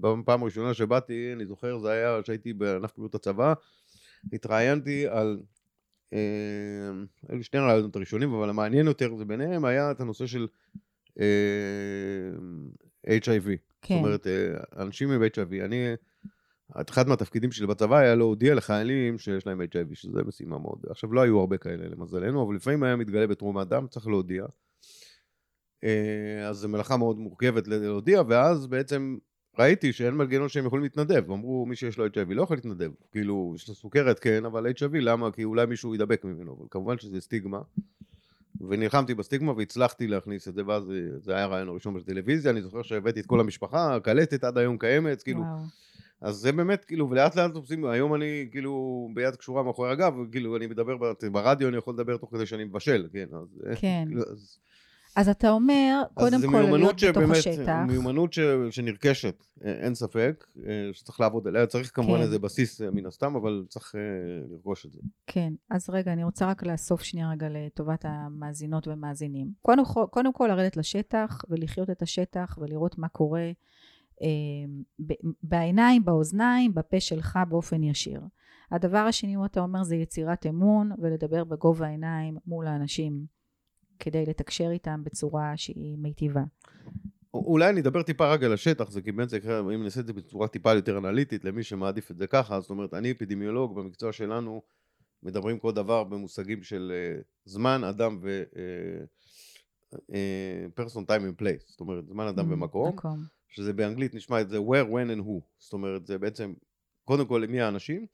בפעם 0.00 0.42
הראשונה 0.42 0.74
שבאתי, 0.74 1.30
אני 1.32 1.46
זוכר, 1.46 1.78
זה 1.78 1.90
היה 1.90 2.18
שהייתי 2.24 2.52
בענף 2.52 2.92
בריאות 2.96 3.14
הצבא, 3.14 3.54
התראיינתי 4.32 5.06
על, 5.08 5.38
אה, 6.12 6.18
היו 7.28 7.44
שני 7.44 7.60
רעיונות 7.60 7.96
הראשונים, 7.96 8.34
אבל 8.34 8.50
המעניין 8.50 8.86
יותר 8.86 9.16
זה 9.16 9.24
ביניהם 9.24 9.64
היה 9.64 9.90
את 9.90 10.00
הנושא 10.00 10.26
של 10.26 10.46
אה, 11.20 11.26
HIV. 13.06 13.48
כן. 13.82 13.94
זאת 13.94 14.04
אומרת, 14.04 14.26
אה, 14.26 14.82
אנשים 14.82 15.10
עם 15.10 15.22
HIV, 15.22 15.64
אני, 15.64 15.94
אחד 16.72 17.08
מהתפקידים 17.08 17.52
שלי 17.52 17.66
בצבא 17.66 17.96
היה 17.96 18.14
להודיע 18.14 18.54
לחיילים 18.54 19.18
שיש 19.18 19.46
להם 19.46 19.60
HIV, 19.60 19.94
שזה 19.94 20.22
משימה 20.26 20.58
מאוד. 20.58 20.78
עכשיו, 20.90 21.12
לא 21.12 21.20
היו 21.20 21.40
הרבה 21.40 21.56
כאלה 21.56 21.88
למזלנו, 21.88 22.46
אבל 22.46 22.54
לפעמים 22.54 22.82
היה 22.82 22.96
מתגלה 22.96 23.26
בתרומת 23.26 23.68
דם, 23.68 23.86
צריך 23.90 24.06
להודיע. 24.06 24.44
אה, 25.84 26.48
אז 26.48 26.56
זו 26.56 26.68
מלאכה 26.68 26.96
מאוד 26.96 27.18
מורכבת 27.18 27.68
להודיע, 27.68 28.22
ואז 28.28 28.66
בעצם 28.66 29.16
ראיתי 29.58 29.92
שאין 29.92 30.14
מנגנון 30.14 30.48
שהם 30.48 30.66
יכולים 30.66 30.82
להתנדב. 30.82 31.30
אמרו, 31.30 31.66
מי 31.66 31.76
שיש 31.76 31.98
לו 31.98 32.06
HIV 32.06 32.34
לא 32.34 32.42
יכול 32.42 32.56
להתנדב. 32.56 32.90
כאילו, 33.12 33.52
יש 33.56 33.68
לו 33.68 33.74
סוכרת, 33.74 34.18
כן, 34.18 34.44
אבל 34.44 34.66
HIV, 34.66 34.94
למה? 35.00 35.30
כי 35.30 35.44
אולי 35.44 35.66
מישהו 35.66 35.94
ידבק 35.94 36.24
ממנו. 36.24 36.56
אבל 36.58 36.66
כמובן 36.70 36.98
שזה 36.98 37.20
סטיגמה. 37.20 37.60
ונלחמתי 38.68 39.14
בסטיגמה 39.14 39.52
והצלחתי 39.52 40.06
להכניס 40.06 40.48
את 40.48 40.54
זה, 40.54 40.66
ואז 40.66 40.92
זה 41.18 41.34
היה 41.34 41.44
הרעיון 41.44 41.68
הראשון 41.68 41.94
בטלוויזיה. 41.94 42.50
אני 42.50 42.62
זוכר 42.62 42.82
שהבאתי 42.82 43.20
את 43.20 43.26
כל 43.26 43.40
המשפחה, 43.40 43.94
הקלטת 43.94 44.44
עד 44.44 44.58
היום 44.58 44.78
קיימת, 44.78 45.22
כאילו. 45.22 45.40
וואו. 45.40 45.58
אז 46.20 46.36
זה 46.36 46.52
באמת, 46.52 46.84
כאילו, 46.84 47.10
ולאט 47.10 47.36
לאט 47.36 47.54
עושים, 47.54 47.84
היום 47.84 48.14
אני 48.14 48.48
כאילו 48.50 49.08
ביד 49.14 49.36
קשורה 49.36 49.62
מאחורי 49.62 49.90
הגב, 49.90 50.14
כאילו, 50.32 50.56
אני 50.56 50.66
מדבר 50.66 50.96
ברדיו, 51.32 51.68
אני 51.68 51.76
יכול 51.76 51.94
לדבר 51.94 52.16
תוך 52.16 52.30
כדי 52.34 52.46
שאני 52.46 52.64
מבשל, 52.64 53.08
כן, 53.12 53.26
אז... 53.32 53.62
כן. 53.80 54.04
כאילו, 54.08 54.22
אז, 54.22 54.58
אז 55.16 55.28
אתה 55.28 55.50
אומר, 55.50 56.02
קודם 56.14 56.34
אז 56.34 56.44
כל 56.44 56.52
להיות 56.52 56.64
מיומנות 56.64 56.94
בתוך 56.94 57.06
שבאמת, 57.06 57.36
השטח. 57.36 57.84
מיומנות 57.86 58.32
ש, 58.32 58.38
שנרכשת, 58.70 59.44
אה, 59.64 59.72
אין 59.72 59.94
ספק, 59.94 60.46
אה, 60.66 60.88
שצריך 60.92 61.20
לעבוד 61.20 61.48
עליה, 61.48 61.66
צריך 61.66 61.90
כמובן 61.94 62.16
כן. 62.16 62.22
איזה 62.22 62.38
בסיס 62.38 62.82
אה, 62.82 62.90
מן 62.90 63.06
הסתם, 63.06 63.36
אבל 63.36 63.64
צריך 63.68 63.94
אה, 63.94 64.00
לרכוש 64.50 64.86
את 64.86 64.92
זה. 64.92 65.00
כן, 65.26 65.52
אז 65.70 65.90
רגע, 65.90 66.12
אני 66.12 66.24
רוצה 66.24 66.46
רק 66.46 66.62
לאסוף 66.62 67.02
שנייה 67.02 67.30
רגע 67.30 67.46
לטובת 67.50 68.04
המאזינות 68.08 68.88
ומאזינים. 68.88 69.50
קודם, 69.62 69.82
קודם 70.10 70.32
כל 70.32 70.46
לרדת 70.46 70.76
לשטח 70.76 71.42
ולחיות 71.48 71.90
את 71.90 72.02
השטח 72.02 72.58
ולראות 72.60 72.98
מה 72.98 73.08
קורה 73.08 73.40
אה, 73.40 73.52
בעיניים, 75.42 76.04
באוזניים, 76.04 76.74
בפה 76.74 77.00
שלך 77.00 77.38
באופן 77.48 77.82
ישיר. 77.82 78.20
הדבר 78.70 78.98
השני, 78.98 79.36
מה 79.36 79.46
אתה 79.46 79.60
אומר, 79.60 79.82
זה 79.82 79.96
יצירת 79.96 80.46
אמון 80.46 80.90
ולדבר 80.98 81.44
בגובה 81.44 81.86
העיניים 81.86 82.36
מול 82.46 82.66
האנשים 82.66 83.26
כדי 83.98 84.26
לתקשר 84.26 84.70
איתם 84.70 85.00
בצורה 85.04 85.52
שהיא 85.56 85.98
מיטיבה. 85.98 86.42
אולי 87.34 87.68
אני 87.70 87.80
אדבר 87.80 88.02
טיפה 88.02 88.32
רגע 88.32 88.48
לשטח, 88.48 88.90
זה 88.90 89.02
כי 89.02 89.10
יקרה, 89.36 89.60
אם 89.60 89.82
נעשה 89.82 90.00
את 90.00 90.06
זה 90.06 90.12
בצורה 90.12 90.48
טיפה 90.48 90.74
יותר 90.74 90.98
אנליטית, 90.98 91.44
למי 91.44 91.62
שמעדיף 91.62 92.10
את 92.10 92.16
זה 92.16 92.26
ככה, 92.26 92.60
זאת 92.60 92.70
אומרת, 92.70 92.94
אני 92.94 93.10
אפידמיולוג, 93.10 93.74
במקצוע 93.74 94.12
שלנו 94.12 94.62
מדברים 95.22 95.58
כל 95.58 95.72
דבר 95.72 96.04
במושגים 96.04 96.62
של 96.62 96.92
אה, 96.94 97.20
זמן, 97.44 97.84
אדם 97.84 98.18
ו... 98.22 98.42
אה, 98.56 99.04
אה, 100.14 100.84
person, 100.84 101.00
time 101.00 101.22
and 101.22 101.42
place, 101.42 101.64
זאת 101.66 101.80
אומרת, 101.80 102.06
זמן, 102.06 102.26
אדם 102.26 102.50
Mm, 102.50 102.54
ומקום, 102.54 102.88
מקום. 102.88 103.18
שזה 103.54 103.72
באנגלית 103.72 104.14
נשמע 104.14 104.40
את 104.40 104.48
זה 104.48 104.58
where, 104.58 104.88
when 104.88 105.18
and 105.18 105.26
who, 105.26 105.40
זאת 105.58 105.72
אומרת, 105.72 106.06
זה 106.06 106.18
בעצם, 106.18 106.52
קודם 107.04 107.26
כל, 107.26 107.46
מי 107.48 107.60
האנשים, 107.60 108.06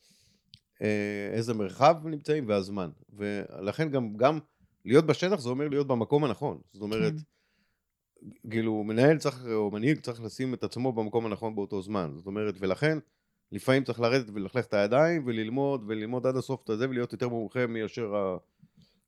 אה, 0.83 1.31
איזה 1.33 1.55
מרחב 1.55 1.97
נמצאים 2.05 2.49
והזמן, 2.49 2.91
ולכן 3.13 3.91
גם, 3.91 4.17
גם 4.17 4.39
להיות 4.85 5.07
בשטח 5.07 5.41
זה 5.41 5.49
אומר 5.49 5.69
להיות 5.69 5.87
במקום 5.87 6.25
הנכון, 6.25 6.61
זאת 6.73 6.83
אומרת, 6.83 7.13
כן. 7.13 8.51
כאילו 8.51 8.85
מנהל 8.85 9.19
צריך 9.19 9.45
או 9.53 9.71
מנהיג 9.71 10.01
צריך 10.01 10.23
לשים 10.23 10.55
את 10.55 10.65
עצמו 10.65 10.93
במקום 10.93 11.27
הנכון 11.27 11.55
באותו 11.55 11.83
זמן. 11.83 12.13
זאת 12.17 12.27
אומרת 12.27 12.55
ולכן 12.59 12.99
לפעמים 13.53 13.85
צריך 13.85 14.01
לרדת 14.01 14.31
וללכלך 14.35 14.67
את 14.67 14.75
הידיים 14.75 15.23
וללמוד 15.27 15.85
וללמוד 15.87 16.27
עד 16.27 16.37
הסוף 16.37 16.65
את 16.65 16.71
הזה 16.71 16.89
ולהיות 16.89 17.13
יותר 17.13 17.29
מומחה 17.29 17.67
מאשר 17.67 18.17
ה... 18.17 18.37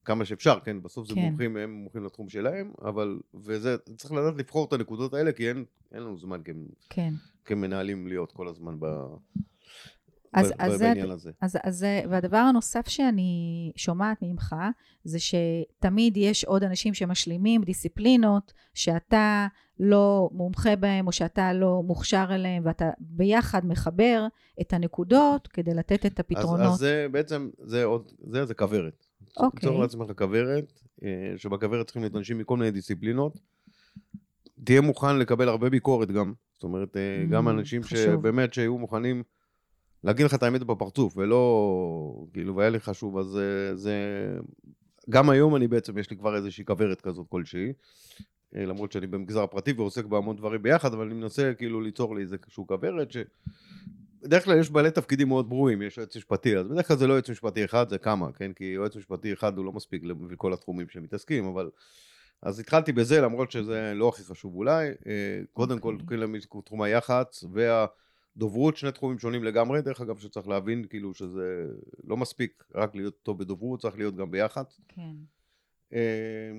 כמה 0.04 0.24
שאפשר 0.24 0.58
כן 0.64 0.82
בסוף 0.82 1.08
זה 1.08 1.14
כן. 1.14 1.20
מומחים 1.20 1.56
הם 1.56 1.72
מומחים 1.72 2.04
לתחום 2.04 2.28
שלהם 2.28 2.72
אבל 2.84 3.20
וזה 3.34 3.76
צריך 3.96 4.12
לדעת 4.12 4.34
לבחור 4.36 4.64
את 4.64 4.72
הנקודות 4.72 5.14
האלה 5.14 5.32
כי 5.32 5.48
אין, 5.48 5.64
אין 5.92 6.02
לנו 6.02 6.18
זמן 6.18 6.40
כמ, 6.44 6.54
כן. 6.90 7.12
כמנהלים 7.44 8.06
להיות 8.06 8.32
כל 8.32 8.48
הזמן 8.48 8.80
ב, 8.80 8.84
אז- 10.32 10.50
ב, 10.50 10.54
אז 10.58 10.72
ב, 10.72 10.76
זה- 10.76 10.84
בעניין 10.84 11.10
הזה 11.10 11.30
אז, 11.40 11.58
אז 11.62 11.86
והדבר 12.10 12.36
הנוסף 12.36 12.88
שאני 12.88 13.32
שומעת 13.76 14.18
ממך, 14.22 14.56
זה 15.04 15.18
שתמיד 15.18 16.16
יש 16.16 16.44
עוד 16.44 16.64
אנשים 16.64 16.94
שמשלימים 16.94 17.62
דיסציפלינות 17.62 18.52
שאתה 18.74 19.46
לא 19.80 20.30
מומחה 20.32 20.76
בהם, 20.76 21.06
או 21.06 21.12
שאתה 21.12 21.52
לא 21.52 21.82
מוכשר 21.86 22.26
אליהם, 22.30 22.62
ואתה 22.66 22.90
ביחד 23.00 23.66
מחבר 23.66 24.26
את 24.60 24.72
הנקודות 24.72 25.48
כדי 25.48 25.74
לתת 25.74 26.06
את 26.06 26.12
אז, 26.12 26.20
הפתרונות. 26.20 26.72
אז 26.72 26.78
זה 26.78 27.06
בעצם 27.12 27.50
זה 27.58 27.84
עוד 27.84 28.12
זה 28.30 28.44
זה 28.46 28.54
כוורת 28.54 29.06
אוקיי. 29.36 29.68
ליצור 29.68 29.82
לעצמך 29.82 30.18
כוורת, 30.18 30.80
אה, 31.04 31.32
שבכוורת 31.36 31.86
צריכים 31.86 32.02
להיות 32.02 32.16
אנשים 32.16 32.38
מכל 32.38 32.56
מיני 32.56 32.70
דיסציפלינות. 32.70 33.38
תהיה 34.64 34.80
מוכן 34.80 35.18
לקבל 35.18 35.48
הרבה 35.48 35.70
ביקורת 35.70 36.10
גם. 36.10 36.32
זאת 36.54 36.62
אומרת, 36.62 36.96
אה, 36.96 37.24
גם 37.30 37.48
Mm, 37.48 37.50
אנשים 37.50 37.82
חשוב. 37.82 37.98
שבאמת 37.98 38.54
שהיו 38.54 38.78
מוכנים 38.78 39.22
להגיד 40.04 40.26
לך 40.26 40.34
את 40.34 40.42
האמת 40.42 40.62
בפרצוף, 40.62 41.16
ולא, 41.16 42.26
כאילו, 42.32 42.56
והיה 42.56 42.70
לי 42.70 42.80
חשוב, 42.80 43.18
אז 43.18 43.38
אה, 43.38 43.76
זה... 43.76 43.94
גם 45.10 45.30
היום 45.30 45.56
אני 45.56 45.68
בעצם, 45.68 45.98
יש 45.98 46.10
לי 46.10 46.16
כבר 46.16 46.36
איזושהי 46.36 46.64
כוורת 46.64 47.00
כזאת 47.00 47.26
כלשהי. 47.28 47.72
למרות 48.54 48.92
שאני 48.92 49.06
במגזר 49.06 49.42
הפרטי 49.42 49.72
ועוסק 49.72 50.04
בהמון 50.04 50.36
דברים 50.36 50.62
ביחד, 50.62 50.94
אבל 50.94 51.06
אני 51.06 51.14
מנסה 51.14 51.52
כאילו 51.58 51.80
ליצור 51.80 52.16
לי 52.16 52.22
איזשהו 52.22 52.66
כוורת 52.66 53.12
ש... 53.12 53.16
בדרך 54.22 54.44
כלל 54.44 54.58
יש 54.58 54.70
בעלי 54.70 54.90
תפקידים 54.90 55.28
מאוד 55.28 55.48
ברורים, 55.48 55.82
יש 55.82 55.98
יועץ 55.98 56.16
משפטי, 56.16 56.56
אז 56.56 56.68
בדרך 56.68 56.88
כלל 56.88 56.96
זה 56.96 57.06
לא 57.06 57.12
יועץ 57.12 57.30
משפטי 57.30 57.64
אחד, 57.64 57.88
זה 57.88 57.98
כמה, 57.98 58.32
כן? 58.32 58.52
כי 58.52 58.64
יועץ 58.64 58.96
משפטי 58.96 59.32
אחד 59.32 59.56
הוא 59.56 59.64
לא 59.64 59.72
מספיק 59.72 60.02
לכל 60.30 60.52
התחומים 60.52 60.88
שמתעסקים, 60.88 61.44
אבל... 61.44 61.70
אז 62.42 62.58
התחלתי 62.58 62.92
בזה, 62.92 63.20
למרות 63.20 63.50
שזה 63.50 63.92
לא 63.94 64.08
הכי 64.08 64.24
חשוב 64.24 64.54
אולי. 64.54 64.88
אה, 65.06 65.40
קודם 65.52 65.78
כל, 65.78 65.94
אוקיי. 65.94 66.06
כאילו, 66.06 66.62
תחום 66.64 66.82
היח"צ 66.82 67.44
והדוברות, 67.52 68.76
שני 68.76 68.92
תחומים 68.92 69.18
שונים 69.18 69.44
לגמרי, 69.44 69.82
דרך 69.82 70.00
אגב, 70.00 70.18
שצריך 70.18 70.48
להבין 70.48 70.84
כאילו 70.90 71.14
שזה 71.14 71.66
לא 72.04 72.16
מספיק 72.16 72.64
רק 72.74 72.94
להיות 72.94 73.14
טוב 73.22 73.38
בדוברות, 73.38 73.80
צריך 73.80 73.98
להיות 73.98 74.16
גם 74.16 74.30
ביח"צ. 74.30 74.80
כן. 74.88 75.10
אה, 75.92 76.50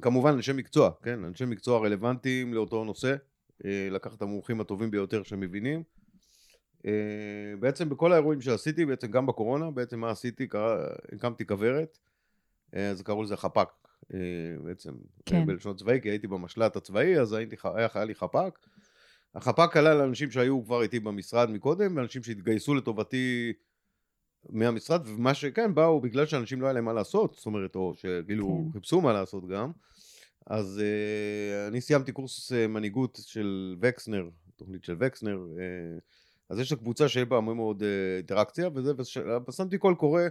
כמובן 0.00 0.32
אנשי 0.32 0.52
מקצוע, 0.52 0.90
כן, 1.02 1.24
אנשי 1.24 1.44
מקצוע 1.44 1.78
רלוונטיים 1.78 2.54
לאותו 2.54 2.84
נושא, 2.84 3.14
אה, 3.64 3.88
לקחת 3.90 4.16
את 4.16 4.22
המומחים 4.22 4.60
הטובים 4.60 4.90
ביותר 4.90 5.22
שמבינים. 5.22 5.82
אה, 6.86 6.92
בעצם 7.60 7.88
בכל 7.88 8.12
האירועים 8.12 8.40
שעשיתי, 8.40 8.86
בעצם 8.86 9.10
גם 9.10 9.26
בקורונה, 9.26 9.70
בעצם 9.70 10.00
מה 10.00 10.10
עשיתי, 10.10 10.48
הקמתי 11.12 11.46
כוורת, 11.46 11.98
אה, 12.74 12.90
אז 12.90 13.02
קראו 13.02 13.22
לזה 13.22 13.36
חפ"ק, 13.36 13.68
אה, 14.14 14.18
בעצם, 14.64 14.92
כן. 15.26 15.46
בלשון 15.46 15.76
צבאי, 15.76 16.00
כי 16.02 16.10
הייתי 16.10 16.26
במשל"ט 16.26 16.76
הצבאי, 16.76 17.20
אז 17.20 17.32
הייתי, 17.32 17.56
היה, 17.64 17.88
היה 17.94 18.04
לי 18.04 18.14
חפ"ק. 18.14 18.58
החפ"ק 19.34 19.72
כלל 19.72 20.00
אנשים 20.00 20.30
שהיו 20.30 20.64
כבר 20.64 20.82
איתי 20.82 21.00
במשרד 21.00 21.50
מקודם, 21.50 21.96
ואנשים 21.96 22.22
שהתגייסו 22.22 22.74
לטובתי 22.74 23.52
מהמשרד, 24.48 25.08
ומה 25.08 25.34
שכן, 25.34 25.74
באו 25.74 26.00
בגלל 26.00 26.26
שאנשים 26.26 26.60
לא 26.60 26.66
היה 26.66 26.72
להם 26.72 26.84
מה 26.84 26.92
לעשות, 26.92 27.34
זאת 27.34 27.46
אומרת, 27.46 27.76
או 27.76 27.94
שכאילו 27.96 28.46
כן. 28.46 28.64
כן. 28.64 28.72
חיפשו 28.72 29.00
מה 29.00 29.12
לעשות 29.12 29.48
גם. 29.48 29.72
אז 30.46 30.80
uh, 30.80 31.68
אני 31.68 31.80
סיימתי 31.80 32.12
קורס 32.12 32.52
uh, 32.52 32.68
מנהיגות 32.68 33.18
של 33.26 33.76
וקסנר, 33.80 34.28
תוכנית 34.56 34.84
של 34.84 34.96
וקסנר, 35.00 35.38
uh, 35.56 36.00
אז 36.50 36.58
יש 36.58 36.72
קבוצה 36.72 37.08
שיהיה 37.08 37.26
בה 37.26 37.36
הרבה 37.36 37.54
מאוד 37.54 37.82
uh, 37.82 37.84
אינטראקציה, 38.16 38.68
וזה, 38.74 38.92
ושמתי 39.48 39.78
קול 39.78 39.94
קורא, 39.94 40.22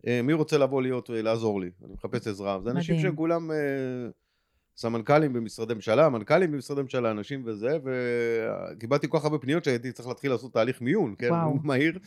uh, 0.00 0.08
מי 0.22 0.32
רוצה 0.32 0.58
לבוא 0.58 0.82
להיות, 0.82 1.10
uh, 1.10 1.12
לעזור 1.12 1.60
לי, 1.60 1.70
אני 1.84 1.92
מחפש 1.94 2.26
עזרה. 2.26 2.60
זה 2.60 2.70
אנשים 2.70 2.96
מדהים. 2.96 3.12
שכולם 3.12 3.50
uh, 3.50 3.54
סמנכ"לים 4.76 5.32
במשרדי 5.32 5.74
ממשלה, 5.74 6.08
מנכ"לים 6.08 6.52
במשרדי 6.52 6.82
ממשלה, 6.82 7.10
אנשים 7.10 7.42
וזה, 7.46 7.78
וקיבלתי 7.84 9.08
כל 9.08 9.18
כך 9.18 9.24
הרבה 9.24 9.38
פניות 9.38 9.64
שהייתי 9.64 9.92
צריך 9.92 10.08
להתחיל 10.08 10.30
לעשות 10.30 10.52
תהליך 10.52 10.80
מיון, 10.80 11.14
כן, 11.18 11.30
וואו. 11.30 11.54
מהיר. 11.64 11.98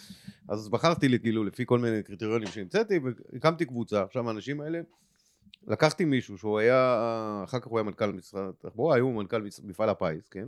אז 0.48 0.70
בחרתי 0.70 1.08
לי 1.08 1.20
כאילו 1.20 1.44
לפי 1.44 1.64
כל 1.66 1.80
מיני 1.80 2.04
קריטריונים 2.04 2.48
שהמצאתי, 2.48 3.00
והקמתי 3.00 3.66
קבוצה. 3.66 4.04
עכשיו 4.04 4.28
האנשים 4.28 4.62
האלה, 4.62 4.82
לקחתי 5.68 6.06
מישהו 6.06 6.38
שהוא 6.38 6.60
היה, 6.60 7.42
אחר 7.44 7.60
כך 7.60 7.68
הוא 7.68 7.80
היה 7.80 7.84
מנכ"ל 7.84 8.12
משרד 8.12 8.50
התחבורה, 8.50 8.96
היום 8.96 9.14
הוא 9.14 9.22
מנכ"ל 9.22 9.42
מפעל 9.64 9.90
הפיס, 9.90 10.30
כן? 10.30 10.48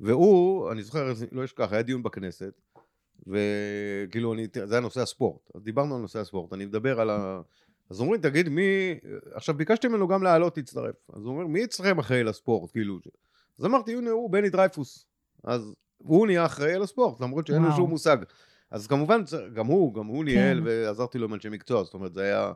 והוא, 0.00 0.72
אני 0.72 0.82
זוכר, 0.82 1.12
לא 1.32 1.44
אשכח, 1.44 1.72
היה 1.72 1.82
דיון 1.82 2.02
בכנסת, 2.02 2.60
וכאילו, 3.26 4.34
אני, 4.34 4.46
זה 4.64 4.74
היה 4.74 4.80
נושא 4.80 5.00
הספורט. 5.00 5.50
אז 5.54 5.62
דיברנו 5.62 5.94
על 5.94 6.00
נושא 6.00 6.18
הספורט, 6.18 6.52
אני 6.52 6.66
מדבר 6.66 7.00
על 7.00 7.10
ה... 7.10 7.40
אז 7.90 8.00
אומרים, 8.00 8.20
תגיד, 8.20 8.48
מי... 8.48 8.98
עכשיו, 9.32 9.54
ביקשתי 9.54 9.88
ממנו 9.88 10.08
גם 10.08 10.22
לעלות, 10.22 10.56
להצטרף. 10.56 10.94
אז 11.12 11.22
הוא 11.22 11.32
אומר, 11.32 11.46
מי 11.46 11.64
אצלכם 11.64 11.98
אחראי 11.98 12.24
לספורט, 12.24 12.70
כאילו? 12.70 12.98
אז 13.58 13.64
אמרתי, 13.64 13.96
הנה 13.96 14.10
הוא, 14.10 14.30
בני 14.30 14.50
דרייפוס. 14.50 15.06
אז 15.44 15.74
הוא 15.98 16.26
נהיה 16.26 16.46
אחראי 16.46 16.72
על 16.72 16.82
הספורט, 16.82 17.20
למרות 17.20 17.46
שאין 17.46 17.62
לו. 17.62 17.72
שום 17.76 17.90
מושג. 17.90 18.16
אז 18.70 18.86
כמובן, 18.86 19.22
גם 19.54 19.66
הוא, 19.66 19.94
גם 19.94 20.06
הוא 20.06 20.24
ניהל, 20.24 20.58
כן. 20.58 20.64
ועזרתי 20.66 21.18
לו 21.18 21.26
עם 21.26 21.34
אנשי 21.34 21.48
מקצוע, 21.48 21.84
זאת 21.84 21.94
אומרת, 21.94 22.14
זה 22.14 22.22
היה... 22.22 22.52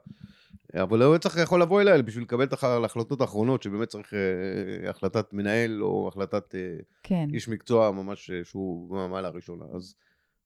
אבל 0.75 1.03
הוא 1.03 1.19
צריך 1.19 1.37
יכול 1.37 1.63
לבוא 1.63 1.81
אליי 1.81 2.03
בשביל 2.03 2.25
לקבל 2.25 2.45
את 2.45 2.63
ההחלטות 2.63 3.21
האחרונות, 3.21 3.63
שבאמת 3.63 3.89
צריך 3.89 4.15
אה, 4.15 4.91
החלטת 4.91 5.33
מנהל 5.33 5.83
או 5.83 6.09
החלטת 6.09 6.55
אה, 6.55 6.77
כן. 7.03 7.29
איש 7.33 7.49
מקצוע 7.49 7.91
ממש 7.91 8.31
אה, 8.31 8.45
שהוא 8.45 8.91
במעלה 8.91 9.29
הראשונה. 9.29 9.65
אז, 9.75 9.95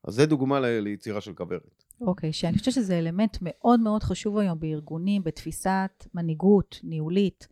אז 0.04 0.14
זה 0.14 0.26
דוגמה 0.26 0.60
ל- 0.60 0.78
ליצירה 0.80 1.20
של 1.20 1.32
כוורת. 1.32 1.84
אוקיי, 2.00 2.32
שאני 2.32 2.58
חושבת 2.58 2.74
שזה 2.74 2.98
אלמנט 2.98 3.36
מאוד 3.40 3.80
מאוד 3.80 4.02
חשוב 4.02 4.38
היום 4.38 4.60
בארגונים, 4.60 5.24
בתפיסת 5.24 6.06
מנהיגות 6.14 6.80
ניהולית 6.84 7.48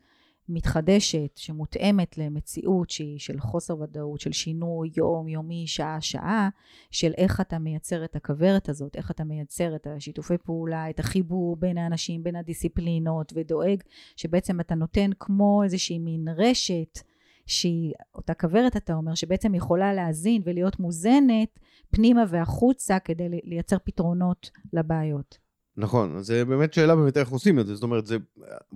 מתחדשת, 0.49 1.37
שמותאמת 1.37 2.19
למציאות 2.19 2.91
שהיא 2.91 3.19
של 3.19 3.41
חוסר 3.41 3.81
ודאות, 3.81 4.21
של 4.21 4.33
שינוי 4.33 4.91
יום-יומי, 4.97 5.67
שעה-שעה, 5.67 6.49
של 6.91 7.13
איך 7.17 7.41
אתה 7.41 7.59
מייצר 7.59 8.05
את 8.05 8.17
הכוורת 8.17 8.69
הזאת, 8.69 8.97
איך 8.97 9.11
אתה 9.11 9.25
מייצר 9.25 9.77
את 9.77 9.87
השיתופי 9.87 10.39
פעולה, 10.39 10.91
את 10.91 11.01
החיבור 11.01 11.57
בין 11.57 11.79
האנשים, 11.79 12.23
בין 12.23 12.37
הדיסציפלינות, 12.37 13.33
ודואג 13.37 13.83
שבעצם 14.17 14.61
אתה 14.61 14.75
נותן 14.75 15.11
כמו 15.21 15.63
איזושהי 15.65 15.99
מין 15.99 16.29
רשת 16.37 16.99
שהיא 17.47 17.93
אותה 18.15 18.35
כוורת 18.35 18.77
אתה 18.77 18.95
אומר 18.95 19.15
שבעצם 19.15 19.55
יכולה 19.55 19.95
להזין 19.95 20.43
ולהיות 20.45 20.81
מוזנת 20.81 21.59
פנימה 21.91 22.25
והחוצה 22.29 22.99
כדי 22.99 23.29
לייצר 23.45 23.77
פתרונות 23.85 24.51
לבעיות. 24.73 25.44
נכון, 25.77 26.17
אז 26.17 26.27
זה 26.27 26.45
באמת 26.45 26.75
שאלה 26.75 26.97
באמת 26.97 27.17
איך 27.17 27.29
עושים 27.29 27.59
את 27.59 27.67
זה, 27.67 27.75
זאת 27.75 27.83
אומרת, 27.83 28.07
זה, 28.07 28.17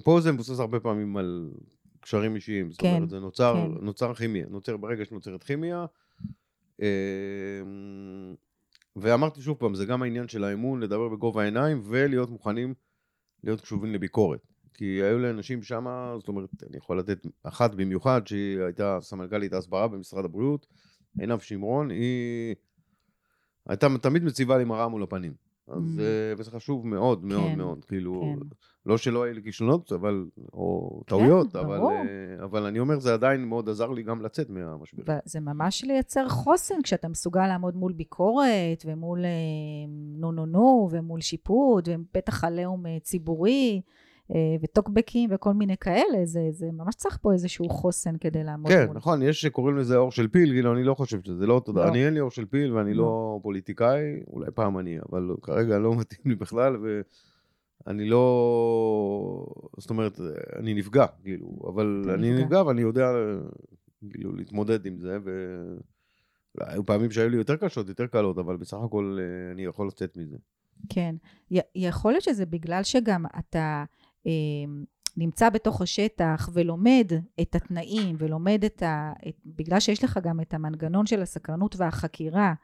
פה 0.04 0.20
זה 0.20 0.32
מבוסס 0.32 0.60
הרבה 0.60 0.80
פעמים 0.80 1.16
על 1.16 1.50
קשרים 2.00 2.34
אישיים, 2.34 2.70
זאת 2.70 2.80
כן, 2.80 2.94
אומרת, 2.94 3.10
זה 3.10 3.20
נוצר, 3.20 3.54
כן. 3.54 3.84
נוצר 3.84 4.14
כימיה, 4.14 4.46
נוצר 4.50 4.76
ברגע 4.76 5.04
שנוצרת 5.04 5.42
כימיה, 5.42 5.86
אמ, 6.80 8.34
ואמרתי 8.96 9.42
שוב 9.42 9.56
פעם, 9.56 9.74
זה 9.74 9.86
גם 9.86 10.02
העניין 10.02 10.28
של 10.28 10.44
האמון, 10.44 10.80
לדבר 10.80 11.08
בגובה 11.08 11.42
העיניים 11.42 11.82
ולהיות 11.84 12.30
מוכנים 12.30 12.74
להיות 13.44 13.60
קשובים 13.60 13.92
לביקורת. 13.92 14.40
כי 14.74 14.84
היו 14.84 15.18
לאנשים 15.18 15.62
שם, 15.62 15.86
זאת 16.18 16.28
אומרת, 16.28 16.50
אני 16.68 16.76
יכול 16.76 16.98
לתת 16.98 17.26
אחת 17.42 17.74
במיוחד, 17.74 18.26
שהיא 18.26 18.60
הייתה 18.60 18.98
סמנכ"לית 19.00 19.52
ההסברה 19.52 19.88
במשרד 19.88 20.24
הבריאות, 20.24 20.66
עינב 21.18 21.38
שמרון, 21.38 21.90
היא 21.90 22.54
הייתה 23.68 23.86
תמיד 24.02 24.24
מציבה 24.24 24.58
לי 24.58 24.64
מראה 24.64 24.88
מול 24.88 25.02
הפנים. 25.02 25.47
אז, 25.68 25.98
mm. 25.98 26.38
וזה 26.38 26.50
חשוב 26.50 26.86
מאוד 26.86 27.24
מאוד 27.24 27.50
כן, 27.50 27.58
מאוד, 27.58 27.84
כאילו, 27.84 28.20
כן. 28.20 28.46
לא 28.86 28.98
שלא 28.98 29.22
היו 29.22 29.34
לי 29.34 29.42
כישלונות, 29.42 29.92
אבל, 29.92 30.26
או 30.52 31.00
כן, 31.00 31.08
טעויות, 31.08 31.56
אבל, 31.56 31.80
אה, 31.80 32.44
אבל 32.44 32.66
אני 32.66 32.78
אומר, 32.78 32.98
זה 32.98 33.14
עדיין 33.14 33.44
מאוד 33.44 33.68
עזר 33.68 33.90
לי 33.90 34.02
גם 34.02 34.22
לצאת 34.22 34.50
מהמשבר. 34.50 35.02
זה 35.24 35.40
ממש 35.40 35.84
לייצר 35.84 36.28
חוסן 36.28 36.82
כשאתה 36.82 37.08
מסוגל 37.08 37.46
לעמוד 37.46 37.76
מול 37.76 37.92
ביקורת, 37.92 38.82
ומול 38.86 39.24
אה, 39.24 39.30
נו 40.18 40.32
נו 40.32 40.46
נו, 40.46 40.88
ומול 40.92 41.20
שיפוט, 41.20 41.88
ובטח 41.88 42.44
עליהום 42.44 42.84
ציבורי. 43.02 43.80
אה, 44.34 44.56
וטוקבקים 44.62 45.30
וכל 45.32 45.52
מיני 45.52 45.76
כאלה, 45.76 46.24
זה, 46.24 46.48
זה 46.50 46.66
ממש 46.72 46.94
צריך 46.94 47.18
פה 47.22 47.32
איזשהו 47.32 47.68
חוסן 47.68 48.16
כדי 48.16 48.44
לעמוד 48.44 48.72
כן, 48.72 48.78
מול. 48.78 48.88
כן, 48.88 48.96
נכון, 48.96 49.22
יש 49.22 49.40
שקוראים 49.40 49.76
לזה 49.76 49.96
אור 49.96 50.10
של 50.10 50.28
פיל, 50.28 50.52
כאילו, 50.52 50.72
אני 50.74 50.84
לא 50.84 50.94
חושב 50.94 51.20
שזה 51.24 51.46
לא 51.46 51.62
תודה. 51.64 51.84
לא. 51.84 51.88
אני 51.90 52.06
אין 52.06 52.14
לי 52.14 52.20
אור 52.20 52.30
של 52.30 52.44
פיל 52.46 52.72
ואני 52.72 52.94
לא, 52.94 53.02
לא 53.04 53.40
פוליטיקאי, 53.42 54.20
אולי 54.26 54.50
פעם 54.54 54.78
אני, 54.78 54.98
אבל 55.10 55.30
כרגע 55.42 55.78
לא 55.78 55.96
מתאים 55.96 56.22
לי 56.24 56.34
בכלל, 56.34 56.76
ואני 57.86 58.08
לא... 58.08 59.46
זאת 59.78 59.90
אומרת, 59.90 60.20
אני 60.58 60.74
נפגע, 60.74 61.06
כאילו, 61.22 61.58
אבל 61.68 62.04
אני 62.14 62.30
נפגע. 62.32 62.44
נפגע 62.44 62.62
ואני 62.62 62.80
יודע, 62.80 63.08
כאילו, 64.10 64.32
להתמודד 64.32 64.86
עם 64.86 64.98
זה, 64.98 65.18
ו... 65.24 65.30
היו 66.60 66.86
פעמים 66.86 67.10
שהיו 67.10 67.28
לי 67.28 67.36
יותר 67.36 67.56
קשות, 67.56 67.88
יותר 67.88 68.06
קלות, 68.06 68.38
אבל 68.38 68.56
בסך 68.56 68.76
הכל 68.84 69.18
אה, 69.20 69.52
אני 69.52 69.64
יכול 69.64 69.86
לצאת 69.86 70.16
מזה. 70.16 70.36
כן. 70.88 71.14
י- 71.50 71.58
יכול 71.74 72.12
להיות 72.12 72.22
שזה 72.22 72.46
בגלל 72.46 72.82
שגם 72.82 73.24
אתה 73.38 73.84
נמצא 75.16 75.50
בתוך 75.50 75.82
השטח 75.82 76.50
ולומד 76.52 77.12
את 77.40 77.54
התנאים 77.54 78.16
ולומד 78.18 78.64
את 78.66 78.82
ה... 78.82 79.12
את, 79.28 79.36
בגלל 79.46 79.80
שיש 79.80 80.04
לך 80.04 80.18
גם 80.22 80.40
את 80.40 80.54
המנגנון 80.54 81.06
של 81.06 81.22
הסקרנות 81.22 81.76
והחקירה 81.78 82.54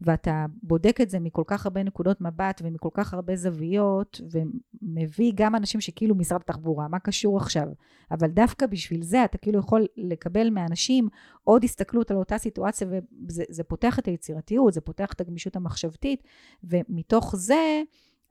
ואתה 0.00 0.46
בודק 0.62 1.00
את 1.00 1.10
זה 1.10 1.20
מכל 1.20 1.42
כך 1.46 1.66
הרבה 1.66 1.82
נקודות 1.82 2.20
מבט 2.20 2.60
ומכל 2.64 2.88
כך 2.94 3.14
הרבה 3.14 3.36
זוויות 3.36 4.20
ומביא 4.30 5.32
גם 5.34 5.56
אנשים 5.56 5.80
שכאילו 5.80 6.14
משרד 6.14 6.40
התחבורה, 6.40 6.88
מה 6.88 6.98
קשור 6.98 7.36
עכשיו? 7.36 7.68
אבל 8.10 8.30
דווקא 8.30 8.66
בשביל 8.66 9.02
זה 9.02 9.24
אתה 9.24 9.38
כאילו 9.38 9.58
יכול 9.58 9.86
לקבל 9.96 10.50
מאנשים 10.50 11.08
עוד 11.44 11.64
הסתכלות 11.64 12.10
על 12.10 12.16
אותה 12.16 12.38
סיטואציה 12.38 12.88
וזה 13.28 13.64
פותח 13.64 13.98
את 13.98 14.06
היצירתיות, 14.06 14.72
זה 14.72 14.80
פותח 14.80 15.12
את 15.12 15.20
הגמישות 15.20 15.56
המחשבתית 15.56 16.22
ומתוך 16.64 17.36
זה 17.36 17.82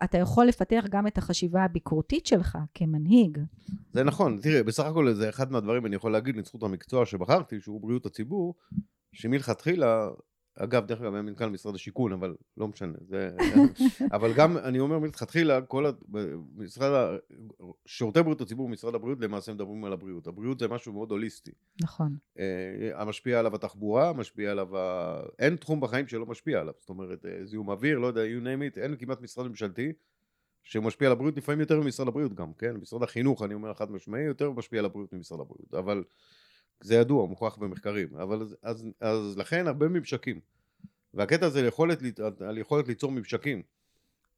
אתה 0.04 0.18
יכול 0.18 0.46
לפתח 0.46 0.84
גם 0.89 1.08
את 1.08 1.18
החשיבה 1.18 1.63
הביקורתית 1.63 2.25
שלך 2.25 2.58
כמנהיג. 2.74 3.38
זה 3.94 4.04
נכון, 4.04 4.39
תראה, 4.42 4.63
בסך 4.63 4.84
הכל 4.84 5.13
זה 5.13 5.30
אחד 5.30 5.51
מהדברים, 5.51 5.86
אני 5.86 5.96
יכול 5.96 6.12
להגיד, 6.12 6.36
לזכות 6.36 6.63
המקצוע 6.63 7.06
שבחרתי, 7.06 7.62
שהוא 7.62 7.82
בריאות 7.82 8.06
הציבור, 8.06 8.56
שמלכתחילה 9.13 10.10
אגב, 10.57 10.85
דרך 10.85 11.01
אגב, 11.01 11.13
היה 11.13 11.21
מנכ"ל 11.21 11.49
משרד 11.49 11.75
השיכון, 11.75 12.13
אבל 12.13 12.35
לא 12.57 12.67
משנה. 12.67 12.98
זה... 13.07 13.31
אבל 14.15 14.33
גם, 14.33 14.57
אני 14.57 14.79
אומר 14.79 15.00
מלכתחילה, 15.00 15.61
כל 15.61 15.85
משרד 16.55 16.93
ה... 16.93 17.17
שירותי 17.85 18.22
בריאות 18.22 18.41
הציבור 18.41 18.67
במשרד 18.67 18.96
הבריאות 18.96 19.20
למעשה 19.20 19.53
מדברים 19.53 19.85
על 19.85 19.93
הבריאות. 19.93 20.27
הבריאות 20.27 20.59
זה 20.59 20.67
משהו 20.67 20.93
מאוד 20.93 21.11
הוליסטי. 21.11 21.51
נכון. 21.81 22.17
אה, 22.39 23.01
המשפיע 23.01 23.39
עליו 23.39 23.55
התחבורה, 23.55 24.13
משפיע 24.13 24.51
עליו 24.51 24.77
ה... 24.77 25.20
אין 25.39 25.55
תחום 25.55 25.81
בחיים 25.81 26.07
שלא 26.07 26.25
משפיע 26.25 26.59
עליו. 26.59 26.74
זאת 26.79 26.89
אומרת, 26.89 27.25
אה, 27.25 27.46
זיהום 27.46 27.70
אוויר, 27.70 28.00
לא 28.00 28.07
יודע, 28.07 28.22
you 28.22 28.43
name 28.43 28.75
it, 28.75 28.79
אין 28.79 28.96
כמעט 28.96 29.22
משרד 29.22 29.48
ממשלתי 29.48 29.93
שמשפיע 30.63 31.07
על 31.07 31.11
הבריאות, 31.11 31.37
לפעמים 31.37 31.59
יותר 31.59 31.79
ממשרד 31.79 32.07
הבריאות 32.07 32.33
גם, 32.33 32.53
כן? 32.53 32.75
משרד 32.75 33.03
החינוך, 33.03 33.43
אני 33.43 33.53
אומר 33.53 33.74
חד 33.74 33.91
משמעי, 33.91 34.24
יותר 34.24 34.51
משפיע 34.51 34.79
על 34.79 34.85
הבריאות 34.85 35.13
ממשרד 35.13 35.39
הבריאות. 35.39 35.74
אבל... 35.74 36.03
זה 36.81 36.96
ידוע, 36.96 37.25
מוכח 37.25 37.57
במחקרים, 37.57 38.16
אבל 38.16 38.42
אז, 38.42 38.55
אז, 38.63 38.85
אז 39.00 39.37
לכן 39.37 39.68
הרבה 39.68 39.87
ממשקים. 39.87 40.40
והקטע 41.13 41.46
הזה 41.46 41.59
יכולת, 41.59 42.00
על 42.40 42.57
יכולת 42.57 42.87
ליצור 42.87 43.11
ממשקים, 43.11 43.61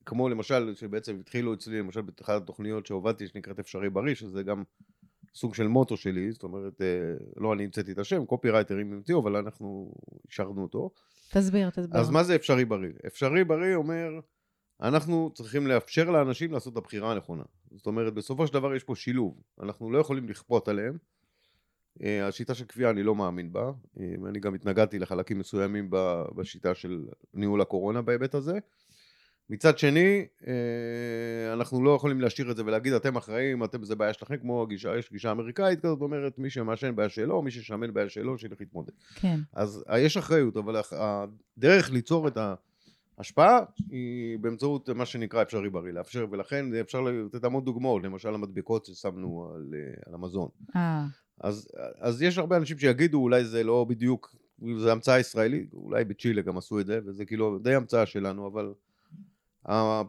כמו 0.05 0.29
למשל, 0.29 0.75
שבעצם 0.75 1.19
התחילו 1.19 1.53
אצלי, 1.53 1.79
למשל 1.79 2.01
באחת 2.01 2.41
התוכניות 2.41 2.85
שהובלתי, 2.85 3.27
שנקראת 3.27 3.59
אפשרי 3.59 3.89
בריא, 3.89 4.15
שזה 4.15 4.43
גם 4.43 4.63
סוג 5.35 5.55
של 5.55 5.67
מוטו 5.67 5.97
שלי, 5.97 6.31
זאת 6.31 6.43
אומרת, 6.43 6.81
אה, 6.81 6.87
לא 7.37 7.53
אני 7.53 7.63
המצאתי 7.63 7.91
את 7.91 7.99
השם, 7.99 8.25
קופי 8.25 8.49
רייטרים 8.49 8.93
המציאו, 8.93 9.21
אבל 9.21 9.35
אנחנו 9.35 9.93
אישרנו 10.27 10.61
אותו. 10.61 10.91
תסביר, 11.31 11.69
תסביר. 11.69 12.01
אז 12.01 12.09
מה 12.09 12.23
זה 12.23 12.35
אפשרי 12.35 12.65
בריא? 12.65 12.91
אפשרי 13.07 13.43
בריא 13.43 13.75
אומר, 13.75 14.19
אנחנו 14.81 15.31
צריכים 15.33 15.67
לאפשר 15.67 16.09
לאנשים 16.09 16.51
לעשות 16.51 16.73
את 16.73 16.77
הבחירה 16.77 17.11
הנכונה. 17.11 17.43
זאת 17.71 17.87
אומרת, 17.87 18.13
בסופו 18.13 18.47
של 18.47 18.53
דבר 18.53 18.75
יש 18.75 18.83
פה 18.83 18.95
שילוב, 18.95 19.41
אנחנו 19.63 19.91
לא 19.91 19.97
יכולים 19.97 20.29
לכפות 20.29 20.67
עליהם. 20.67 20.97
אה, 22.03 22.27
השיטה 22.27 22.53
של 22.55 22.65
כפייה 22.65 22.89
אני 22.89 23.03
לא 23.03 23.15
מאמין 23.15 23.53
בה, 23.53 23.71
אה, 23.99 24.13
אני 24.29 24.39
גם 24.39 24.55
התנגדתי 24.55 24.99
לחלקים 24.99 25.39
מסוימים 25.39 25.89
בשיטה 26.35 26.75
של 26.75 27.05
ניהול 27.33 27.61
הקורונה 27.61 28.01
בהיבט 28.01 28.35
הזה. 28.35 28.59
מצד 29.49 29.77
שני, 29.77 30.25
אה, 30.47 31.53
אנחנו 31.53 31.83
לא 31.83 31.95
יכולים 31.95 32.21
להשאיר 32.21 32.51
את 32.51 32.57
זה 32.57 32.65
ולהגיד 32.65 32.93
אתם 32.93 33.15
אחראים, 33.15 33.63
אתם 33.63 33.83
זה 33.83 33.95
בעיה 33.95 34.13
שלכם, 34.13 34.37
כמו 34.37 34.63
הגישה, 34.63 34.97
יש 34.97 35.11
גישה 35.11 35.31
אמריקאית 35.31 35.79
כזאת, 35.79 36.01
אומרת 36.01 36.39
מי 36.39 36.49
שמעשן 36.49 36.95
בעיה 36.95 37.09
שלו, 37.09 37.41
מי 37.41 37.51
ששמן 37.51 37.93
בעיה 37.93 38.09
שלו, 38.09 38.37
שילך 38.37 38.59
להתמודד. 38.59 38.93
כן. 39.15 39.39
אז 39.53 39.83
יש 39.97 40.17
אחריות, 40.17 40.57
אבל 40.57 40.81
הדרך 40.91 41.91
ליצור 41.91 42.27
את 42.27 42.37
ההשפעה 43.17 43.59
היא 43.89 44.39
באמצעות 44.39 44.89
מה 44.89 45.05
שנקרא 45.05 45.41
אפשרי 45.41 45.69
בריא, 45.69 45.93
לאפשר, 45.93 46.25
ולכן 46.31 46.75
אפשר 46.75 47.01
לתת 47.01 47.43
המון 47.43 47.65
דוגמאות, 47.65 48.03
למשל 48.03 48.33
המדבקות 48.33 48.85
ששמנו 48.85 49.51
על, 49.55 49.73
על 50.05 50.13
המזון. 50.13 50.49
אה. 50.75 51.05
אז, 51.39 51.67
אז 51.99 52.21
יש 52.21 52.37
הרבה 52.37 52.57
אנשים 52.57 52.79
שיגידו 52.79 53.21
אולי 53.21 53.45
זה 53.45 53.63
לא 53.63 53.85
בדיוק, 53.89 54.35
זה 54.77 54.91
המצאה 54.91 55.19
ישראלית, 55.19 55.73
אולי 55.73 56.03
בצ'ילה 56.03 56.41
גם 56.41 56.57
עשו 56.57 56.79
את 56.79 56.85
זה, 56.85 56.99
וזה 57.05 57.25
כאילו 57.25 57.59
די 57.59 57.75
המצאה 57.75 58.05
שלנו, 58.05 58.47
אבל 58.47 58.73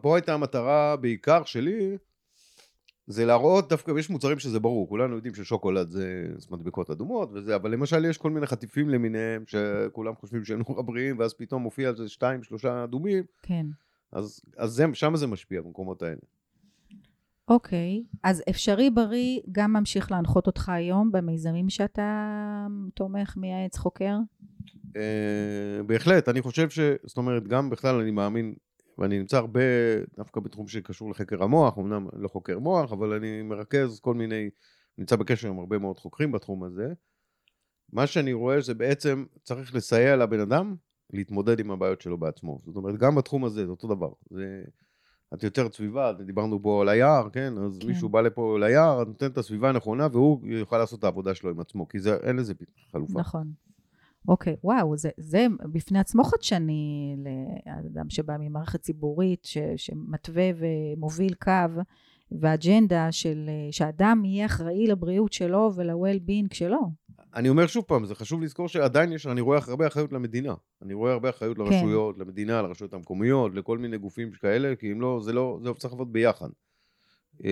פה 0.01 0.15
הייתה 0.15 0.33
המטרה 0.33 0.95
בעיקר 0.95 1.43
שלי, 1.43 1.97
זה 3.07 3.25
להראות 3.25 3.69
דווקא, 3.69 3.91
יש 3.99 4.09
מוצרים 4.09 4.39
שזה 4.39 4.59
ברור, 4.59 4.89
כולנו 4.89 5.15
יודעים 5.15 5.35
ששוקולד 5.35 5.89
זה 5.89 6.27
מדבקות 6.51 6.89
אדומות 6.89 7.29
וזה, 7.33 7.55
אבל 7.55 7.71
למשל 7.71 8.05
יש 8.05 8.17
כל 8.17 8.29
מיני 8.29 8.47
חטיפים 8.47 8.89
למיניהם, 8.89 9.43
שכולם 9.47 10.15
חושבים 10.15 10.45
שהם 10.45 10.61
נורא 10.67 10.81
בריאים, 10.81 11.19
ואז 11.19 11.33
פתאום 11.33 11.61
מופיע 11.61 11.89
על 11.89 11.95
זה 11.95 12.09
שתיים, 12.09 12.43
שלושה 12.43 12.83
אדומים. 12.83 13.23
כן. 13.41 13.65
אז, 14.11 14.41
אז 14.57 14.71
זה, 14.71 14.85
שם 14.93 15.15
זה 15.15 15.27
משפיע 15.27 15.61
במקומות 15.61 16.01
האלה. 16.01 16.21
אוקיי, 17.51 18.03
אז 18.23 18.43
אפשרי 18.49 18.89
בריא 18.89 19.39
גם 19.51 19.73
ממשיך 19.73 20.11
להנחות 20.11 20.47
אותך 20.47 20.69
היום 20.69 21.11
במיזמים 21.11 21.69
שאתה 21.69 22.67
תומך, 22.93 23.37
מייעץ, 23.37 23.77
חוקר? 23.77 24.15
Uh, 24.87 24.93
בהחלט, 25.85 26.29
אני 26.29 26.41
חושב 26.41 26.69
ש... 26.69 26.79
זאת 27.03 27.17
אומרת, 27.17 27.47
גם 27.47 27.69
בכלל 27.69 27.95
אני 27.95 28.11
מאמין, 28.11 28.55
ואני 28.97 29.19
נמצא 29.19 29.37
הרבה 29.37 29.61
דווקא 30.17 30.39
בתחום 30.39 30.67
שקשור 30.67 31.11
לחקר 31.11 31.43
המוח, 31.43 31.77
אמנם 31.77 32.07
לא 32.13 32.27
חוקר 32.27 32.59
מוח, 32.59 32.91
אבל 32.91 33.13
אני 33.13 33.41
מרכז 33.41 33.99
כל 33.99 34.13
מיני, 34.13 34.49
נמצא 34.97 35.15
בקשר 35.15 35.47
עם 35.47 35.59
הרבה 35.59 35.77
מאוד 35.77 35.97
חוקרים 35.99 36.31
בתחום 36.31 36.63
הזה. 36.63 36.93
מה 37.93 38.07
שאני 38.07 38.33
רואה 38.33 38.61
זה 38.61 38.73
בעצם 38.73 39.25
צריך 39.43 39.75
לסייע 39.75 40.15
לבן 40.15 40.39
אדם 40.39 40.75
להתמודד 41.13 41.59
עם 41.59 41.71
הבעיות 41.71 42.01
שלו 42.01 42.17
בעצמו. 42.17 42.61
זאת 42.65 42.75
אומרת, 42.75 42.97
גם 42.97 43.15
בתחום 43.15 43.45
הזה 43.45 43.65
זה 43.65 43.71
אותו 43.71 43.87
דבר. 43.87 44.09
זה... 44.29 44.63
את 45.33 45.43
יוצרת 45.43 45.73
סביבה, 45.73 46.13
דיברנו 46.13 46.61
פה 46.61 46.81
על 46.81 46.89
היער, 46.89 47.29
כן? 47.29 47.53
אז 47.57 47.79
כן. 47.81 47.87
מישהו 47.87 48.09
בא 48.09 48.21
לפה 48.21 48.57
ליער, 48.59 49.01
את 49.01 49.07
נותנת 49.07 49.31
את 49.31 49.37
הסביבה 49.37 49.69
הנכונה, 49.69 50.07
והוא 50.11 50.47
יוכל 50.47 50.77
לעשות 50.77 50.99
את 50.99 51.03
העבודה 51.03 51.35
שלו 51.35 51.49
עם 51.49 51.59
עצמו, 51.59 51.87
כי 51.87 51.99
זה, 51.99 52.15
אין 52.15 52.35
לזה 52.35 52.53
חלופה. 52.91 53.19
נכון. 53.19 53.51
אוקיי, 54.27 54.55
וואו, 54.63 54.97
זה, 54.97 55.09
זה 55.17 55.47
בפני 55.71 55.99
עצמו 55.99 56.23
חדשני 56.23 57.15
לאדם 57.93 58.09
שבא 58.09 58.33
ממערכת 58.39 58.81
ציבורית, 58.81 59.45
ש, 59.45 59.57
שמתווה 59.75 60.49
ומוביל 60.55 61.33
קו 61.33 61.81
ואג'נדה 62.31 63.11
של 63.11 63.49
שאדם 63.71 64.21
יהיה 64.25 64.45
אחראי 64.45 64.87
לבריאות 64.87 65.33
שלו 65.33 65.71
ול-well-being 65.75 66.53
שלו. 66.53 66.91
אני 67.35 67.49
אומר 67.49 67.67
שוב 67.67 67.83
פעם, 67.87 68.05
זה 68.05 68.15
חשוב 68.15 68.41
לזכור 68.41 68.67
שעדיין 68.67 69.11
יש, 69.11 69.27
אני 69.27 69.41
רואה 69.41 69.59
הרבה 69.67 69.87
אחריות 69.87 70.13
למדינה. 70.13 70.53
אני 70.81 70.93
רואה 70.93 71.13
הרבה 71.13 71.29
אחריות 71.29 71.57
כן. 71.57 71.63
לרשויות, 71.63 72.15
כן. 72.15 72.21
למדינה, 72.21 72.61
לרשויות 72.61 72.93
המקומיות, 72.93 73.55
לכל 73.55 73.77
מיני 73.77 73.97
גופים 73.97 74.31
כאלה, 74.31 74.75
כי 74.75 74.91
אם 74.91 75.01
לא, 75.01 75.19
זה 75.23 75.33
לא, 75.33 75.59
זה 75.63 75.73
צריך 75.73 75.93
לעבוד 75.93 76.13
ביחד. 76.13 76.49
אה, 77.45 77.49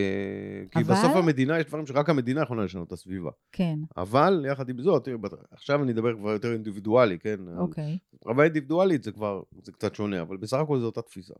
כי 0.71 0.79
אבל- 0.79 0.93
בסוף 0.93 1.15
המדינה, 1.15 1.59
יש 1.59 1.65
דברים 1.65 1.85
שרק 1.87 2.09
המדינה 2.09 2.41
יכולה 2.41 2.63
לשנות 2.63 2.87
את 2.87 2.91
הסביבה. 2.91 3.29
כן, 3.51 3.79
אבל 3.97 4.45
יחד 4.51 4.69
עם 4.69 4.81
זאת, 4.81 5.07
עכשיו 5.51 5.83
אני 5.83 5.91
אדבר 5.91 6.15
כבר 6.17 6.29
יותר 6.29 6.53
אינדיבידואלי, 6.53 7.19
כן? 7.19 7.35
אוקיי. 7.57 7.97
רמה 8.27 8.43
אינדיבידואלית 8.43 9.03
זה 9.03 9.11
כבר, 9.11 9.41
זה 9.63 9.71
קצת 9.71 9.95
שונה, 9.95 10.21
אבל 10.21 10.37
בסך 10.37 10.57
הכל 10.57 10.79
זו 10.79 10.85
אותה 10.85 11.01
תפיסה. 11.01 11.33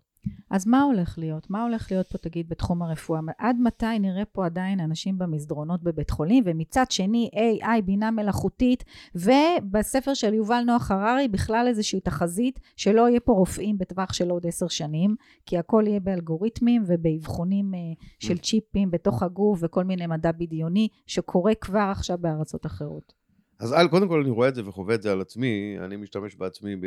אז 0.50 0.68
מה 0.68 0.82
הולך 0.82 1.16
להיות? 1.18 1.50
מה 1.50 1.64
הולך 1.64 1.92
להיות 1.92 2.08
פה, 2.08 2.18
תגיד, 2.18 2.50
בתחום 2.50 2.82
הרפואה? 2.82 3.20
עד 3.38 3.56
מתי 3.64 4.00
נראה 4.00 4.26
פה 4.26 4.46
עדיין 4.46 4.80
אנשים 4.80 5.18
במסדרונות 5.18 5.84
בבית 5.84 6.10
חולים, 6.10 6.44
ומצד 6.48 6.86
שני 6.90 7.30
AI, 7.34 7.82
בינה 7.86 8.12
מלאכותית, 8.12 8.84
ובספר 9.16 10.14
של 10.14 10.34
יובל 10.34 10.64
נוח 10.68 10.92
הררי 10.92 11.28
בכלל 11.28 11.66
איזושהי 11.68 12.00
תחזית 12.00 12.60
שלא 12.76 13.10
יהיה 13.10 13.20
פה 13.20 13.32
רופאים 13.32 13.78
בטווח 13.78 14.14
של 14.14 14.30
עוד 14.30 14.48
עשר 14.48 14.68
שנים, 14.68 15.16
כי 15.46 15.58
הכל 15.58 15.84
יהיה 15.88 16.00
באלגוריתמים 16.00 16.84
ובאבחונים 16.88 17.74
אה, 17.74 17.80
של 18.20 18.38
צ'יפים 18.40 18.92
בתוך 18.92 19.24
הגוף 19.24 19.60
וכל 19.62 19.84
מיני 19.84 20.08
מדע 20.08 20.32
בדיוני, 20.32 20.88
שקורה 21.08 21.56
כבר 21.56 21.90
עכשיו 21.92 22.18
בארצות 22.18 22.66
אחרות. 22.66 23.14
אז 23.60 23.72
על, 23.72 23.88
קודם 23.88 24.08
כל 24.08 24.22
אני 24.22 24.30
רואה 24.30 24.48
את 24.48 24.56
זה 24.56 24.68
וחווה 24.68 24.96
את 24.96 25.02
זה 25.02 25.12
על 25.12 25.22
עצמי, 25.22 25.76
אני 25.80 25.96
משתמש 25.96 26.36
בעצמי 26.36 26.76
ב, 26.76 26.86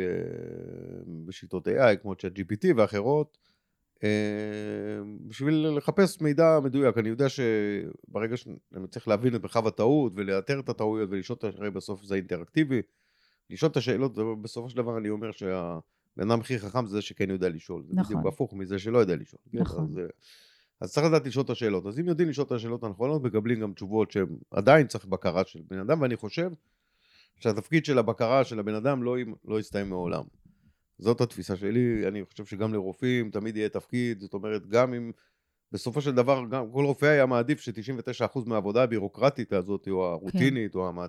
בשיטות 1.25 1.67
AI 1.67 1.95
כמו 2.01 2.15
צ'אט 2.15 2.31
GPT 2.37 2.65
ואחרות, 2.75 3.37
אה, 4.03 4.09
בשביל 5.27 5.67
לחפש 5.77 6.21
מידע 6.21 6.59
מדויק. 6.63 6.97
אני 6.97 7.09
יודע 7.09 7.25
שברגע 7.29 8.37
שאני 8.37 8.87
צריך 8.89 9.07
להבין 9.07 9.35
את 9.35 9.41
מרחב 9.41 9.67
הטעות 9.67 10.11
ולאתר 10.15 10.59
את 10.59 10.69
הטעויות 10.69 11.09
ולשאול 11.11 11.37
את 11.39 11.43
השאלות, 11.43 11.73
בסוף 11.73 12.03
זה 12.03 12.15
אינטראקטיבי, 12.15 12.81
לשאול 13.49 13.71
את 13.71 13.77
השאלות, 13.77 14.17
בסופו 14.41 14.69
של 14.69 14.77
דבר 14.77 14.97
אני 14.97 15.09
אומר 15.09 15.31
שהבן 15.31 15.81
אדם 16.17 16.39
הכי 16.39 16.59
חכם 16.59 16.85
זה 16.85 16.95
זה 16.95 17.01
שכן 17.01 17.29
יודע 17.29 17.49
לשאול. 17.49 17.83
זה 17.83 17.93
נכון. 17.95 18.15
בדיוק 18.15 18.33
הפוך 18.33 18.53
מזה 18.53 18.79
שלא 18.79 18.97
יודע 18.97 19.15
לשאול. 19.15 19.41
כן? 19.51 19.59
נכון. 19.59 19.83
אז, 19.83 19.97
אה, 19.97 20.03
אז 20.83 20.93
צריך 20.93 21.07
לדעת 21.07 21.27
לשאול 21.27 21.45
את 21.45 21.49
השאלות. 21.49 21.85
אז 21.85 21.99
אם 21.99 22.07
יודעים 22.07 22.29
לשאול 22.29 22.47
את 22.47 22.51
השאלות 22.51 22.83
הנכונות, 22.83 23.23
מקבלים 23.23 23.59
גם 23.59 23.73
תשובות 23.73 24.11
שהן 24.11 24.25
עדיין 24.51 24.87
צריך 24.87 25.05
בקרה 25.05 25.45
של 25.45 25.59
בן 25.69 25.79
אדם, 25.79 26.01
ואני 26.01 26.15
חושב 26.15 26.51
שהתפקיד 27.39 27.85
של 27.85 27.97
הבקרה 27.97 28.43
של 28.43 28.59
הבן 28.59 28.75
אדם 28.75 29.03
לא, 29.03 29.15
לא 29.45 29.59
יסתיים 29.59 29.89
מעולם. 29.89 30.23
זאת 30.99 31.21
התפיסה 31.21 31.55
שלי, 31.55 32.07
אני 32.07 32.25
חושב 32.25 32.45
שגם 32.45 32.73
לרופאים 32.73 33.31
תמיד 33.31 33.57
יהיה 33.57 33.69
תפקיד, 33.69 34.19
זאת 34.19 34.33
אומרת, 34.33 34.67
גם 34.67 34.93
אם 34.93 35.11
בסופו 35.71 36.01
של 36.01 36.15
דבר, 36.15 36.43
גם 36.49 36.71
כל 36.71 36.85
רופא 36.85 37.05
היה 37.05 37.25
מעדיף 37.25 37.59
ש-99% 37.59 38.39
מהעבודה 38.45 38.83
הבירוקרטית 38.83 39.53
הזאת, 39.53 39.87
או 39.87 40.05
הרוטינית, 40.05 40.75
או 40.75 40.87
המה... 40.87 41.05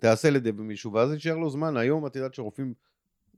תיעשה 0.00 0.28
על 0.28 0.36
ידי 0.36 0.52
מישהו, 0.52 0.92
ואז 0.92 1.12
יישאר 1.12 1.36
לו 1.36 1.50
זמן. 1.50 1.76
היום 1.76 2.06
את 2.06 2.16
יודעת 2.16 2.34
שרופאים 2.34 2.74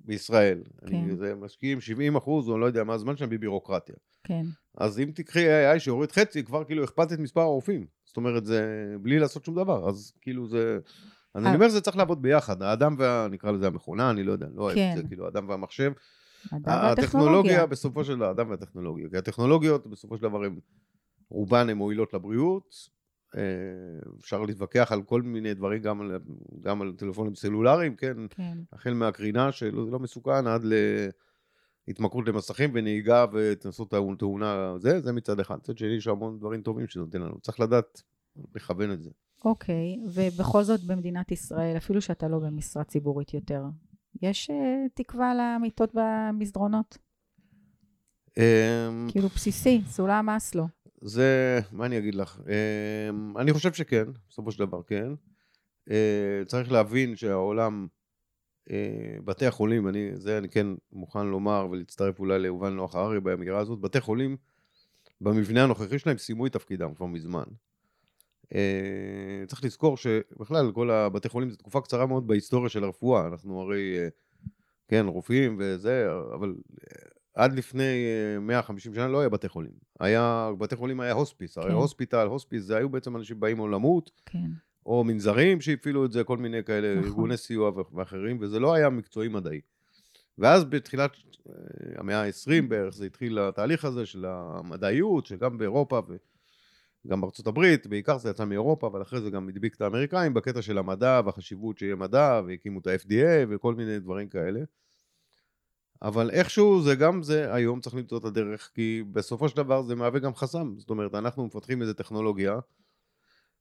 בישראל, 0.05 0.63
כן. 0.87 0.97
אני, 0.97 1.17
זה 1.17 1.35
משקיעים 1.35 1.81
70 1.81 2.17
אחוז, 2.17 2.49
או 2.49 2.59
לא 2.59 2.67
יודע 2.67 2.85
מה 2.85 2.95
הזמן 2.95 3.17
שלהם 3.17 3.31
בבירוקרטיה. 3.31 3.95
כן, 4.25 4.43
אז 4.79 5.01
אם 5.01 5.11
תקחי 5.15 5.47
AI 5.47 5.79
שיוריד 5.79 6.13
חצי, 6.13 6.45
כבר 6.45 6.65
כאילו 6.65 6.85
הכפלת 6.85 7.13
את 7.13 7.19
מספר 7.19 7.41
הרופאים. 7.41 7.87
זאת 8.05 8.17
אומרת, 8.17 8.47
זה 8.47 8.95
בלי 9.01 9.19
לעשות 9.19 9.45
שום 9.45 9.55
דבר. 9.55 9.89
אז 9.89 10.13
כאילו 10.21 10.49
זה... 10.49 10.79
אז 11.35 11.45
אה. 11.45 11.49
אני 11.49 11.57
אומר, 11.57 11.69
זה 11.69 11.81
צריך 11.81 11.97
לעבוד 11.97 12.23
ביחד. 12.23 12.63
האדם 12.63 12.95
וה... 12.99 13.29
נקרא 13.31 13.51
לזה 13.51 13.67
המכונה, 13.67 14.11
אני 14.11 14.23
לא 14.23 14.33
יודע, 14.33 14.47
אני 14.47 14.57
לא 14.57 14.63
אוהב 14.63 14.75
כן. 14.75 14.91
את 14.93 14.97
זה, 14.97 15.09
כאילו, 15.09 15.25
האדם 15.25 15.49
והמחשב. 15.49 15.93
הטכנולוגיה. 16.53 17.67
בסופו 17.67 18.05
של 18.05 18.17
דבר, 18.17 18.27
האדם 18.27 18.51
והטכנולוגיה. 18.51 19.09
כי 19.11 19.17
הטכנולוגיות 19.17 19.87
בסופו 19.87 20.17
של 20.17 20.23
דבר 20.23 20.45
הן, 20.45 20.59
רובן 21.31 21.69
הן 21.69 21.77
מועילות 21.77 22.15
לבריאות. 22.15 22.75
אה, 23.37 23.43
אפשר 24.21 24.43
להתווכח 24.43 24.93
על 24.93 25.03
כל 25.03 25.23
מיני 25.23 25.55
דברים, 25.55 25.83
גם 25.83 26.01
על, 26.01 26.19
גם 26.61 26.83
על 26.83 26.93
טלפונים 26.99 27.35
סלולריים, 27.35 27.97
כן? 27.97 28.17
כן, 28.31 28.59
החל 28.73 28.95
מהקרינה 28.95 29.53
שלא 29.53 29.91
לא 29.91 29.99
מסוכן 29.99 30.47
עד 30.47 30.63
להתמכרות 31.89 32.29
למסכים 32.29 32.71
ונהיגה 32.75 33.25
והתנסות 33.33 33.95
תאונה- 34.19 34.75
זה, 34.79 35.01
זה 35.01 35.13
מצד 35.13 35.41
אחד. 35.41 35.57
מצד 35.57 35.79
שני 35.79 35.89
יש 35.97 36.07
המון 36.07 36.39
דברים 36.39 36.63
טובים 36.63 36.87
שזה 36.87 37.01
נותן 37.01 37.23
לנו. 37.23 37.41
צריך 37.41 37.61
לדעת 37.61 38.03
לכוון 38.55 38.93
את 38.93 39.03
זה. 39.03 39.11
אוקיי, 39.45 39.97
ובכל 40.15 40.63
זאת 40.63 40.81
במדינת 40.85 41.33
ישראל, 41.33 41.77
אפילו 41.77 42.01
שאתה 42.01 42.29
לא 42.29 42.39
במשרה 42.39 42.85
ציבורית 42.85 43.35
יותר, 43.35 43.65
יש 44.23 44.51
אה, 44.51 44.57
תקווה 44.95 45.33
למיטות 45.35 45.91
במסדרונות? 45.95 46.99
אמ, 48.39 49.09
כאילו 49.11 49.29
בסיסי, 49.29 49.83
סולם 49.87 50.27
מאסלו. 50.27 50.67
זה, 51.01 51.61
מה 51.73 51.87
אני 51.87 51.99
אגיד 51.99 52.15
לך? 52.15 52.41
אמ, 53.11 53.39
אני 53.39 53.53
חושב 53.53 53.73
שכן, 53.73 54.05
בסופו 54.29 54.53
של 54.53 54.59
דבר 54.59 54.83
כן. 54.83 55.13
אה, 55.91 56.43
צריך 56.47 56.73
להבין 56.73 57.17
שהעולם, 57.17 57.87
אה, 58.71 59.17
בתי 59.25 59.47
החולים, 59.47 59.89
אני, 59.89 60.11
זה 60.15 60.39
אני 60.39 60.49
כן 60.49 60.67
מוכן 60.93 61.27
לומר 61.27 61.69
ולהצטרף 61.71 62.19
אולי 62.19 62.39
ליובל 62.39 62.71
נוח 62.71 62.95
הררי 62.95 63.21
באמירה 63.21 63.59
הזאת, 63.59 63.81
בתי 63.81 64.01
חולים 64.01 64.37
במבנה 65.21 65.65
הנוכחי 65.65 65.99
שלהם 65.99 66.19
סיימו 66.19 66.47
את 66.47 66.53
תפקידם 66.53 66.95
כבר 66.95 67.07
מזמן. 67.07 67.45
אה, 68.55 69.45
צריך 69.47 69.65
לזכור 69.65 69.97
שבכלל 69.97 70.73
כל 70.73 70.91
הבתי 70.91 71.29
חולים 71.29 71.51
זו 71.51 71.57
תקופה 71.57 71.81
קצרה 71.81 72.07
מאוד 72.07 72.27
בהיסטוריה 72.27 72.69
של 72.69 72.85
הרפואה, 72.85 73.27
אנחנו 73.27 73.61
הרי, 73.61 73.97
כן, 74.89 75.07
רופאים 75.07 75.57
וזה, 75.59 76.09
אבל 76.35 76.55
עד 77.41 77.53
לפני 77.53 78.07
אה, 78.35 78.41
150 78.41 78.95
שנה 78.95 79.09
לא 79.09 79.21
היה 79.21 79.29
בתי 79.29 79.49
חולים. 79.49 79.73
היה, 80.01 80.51
בתי 80.59 80.77
חולים 80.77 81.01
היה 81.01 81.13
הוספיס, 81.13 81.59
הרי 81.59 81.69
כן. 81.69 81.75
הוספיטל, 81.75 82.27
הוספיס, 82.27 82.65
זה 82.65 82.77
היו 82.77 82.89
בעצם 82.89 83.17
אנשים 83.17 83.41
באים 83.41 83.61
או 83.61 83.69
למות, 83.69 84.11
כן, 84.27 84.51
או 84.87 85.05
מנזרים 85.05 85.61
שהפעילו 85.61 86.05
את 86.05 86.13
זה, 86.13 86.25
כל 86.25 86.37
מיני 86.37 86.65
כאלה, 86.65 86.95
נכון. 86.95 87.09
ארגוני 87.09 87.37
סיוע 87.37 87.71
ואחרים, 87.95 88.39
וזה 88.41 88.61
לא 88.61 88.75
היה 88.75 88.91
מקצועי 88.91 89.29
מדעי. 89.29 89.61
ואז 90.39 90.65
בתחילת 90.65 91.11
אה, 91.49 91.55
המאה 91.97 92.23
ה-20 92.23 92.63
בערך 92.69 92.95
זה 92.95 93.07
התחיל 93.07 93.39
התהליך 93.39 93.85
הזה 93.85 94.07
של 94.07 94.25
המדעיות, 94.29 95.27
שגם 95.27 95.59
באירופה 95.59 96.01
וגם 97.05 97.21
בארצות 97.21 97.47
הברית, 97.47 97.87
בעיקר 97.87 98.19
זה 98.19 98.31
יצא 98.31 98.45
מאירופה, 98.45 98.87
אבל 98.87 99.03
אחרי 99.03 99.21
זה 99.21 99.31
גם 99.31 99.49
הדביק 99.49 99.75
את 99.75 99.81
האמריקאים 99.81 100.35
בקטע 100.35 100.63
של 100.63 100.79
המדע 100.79 101.21
והחשיבות 101.25 101.79
שיהיה 101.79 101.97
מדע, 101.97 102.41
והקימו 102.47 102.81
את 102.81 102.87
ה-FDA 102.87 103.47
וכל 103.49 103.75
מיני 103.75 103.99
דברים 103.99 104.29
כאלה. 104.29 104.61
אבל 106.03 106.31
איכשהו 106.31 106.83
זה 106.83 106.95
גם 106.95 107.23
זה, 107.23 107.55
היום 107.55 107.81
צריך 107.81 107.95
למצוא 107.95 108.19
את 108.19 108.25
הדרך, 108.25 108.71
כי 108.75 109.03
בסופו 109.13 109.49
של 109.49 109.57
דבר 109.57 109.83
זה 109.83 109.95
מהווה 109.95 110.21
גם 110.21 110.35
חסם. 110.35 110.75
זאת 110.79 110.91
אומרת, 110.91 111.15
אנחנו 111.15 111.47
מפתחים 111.47 111.83
איזו 111.83 111.93
טכנולוגיה 111.93 112.59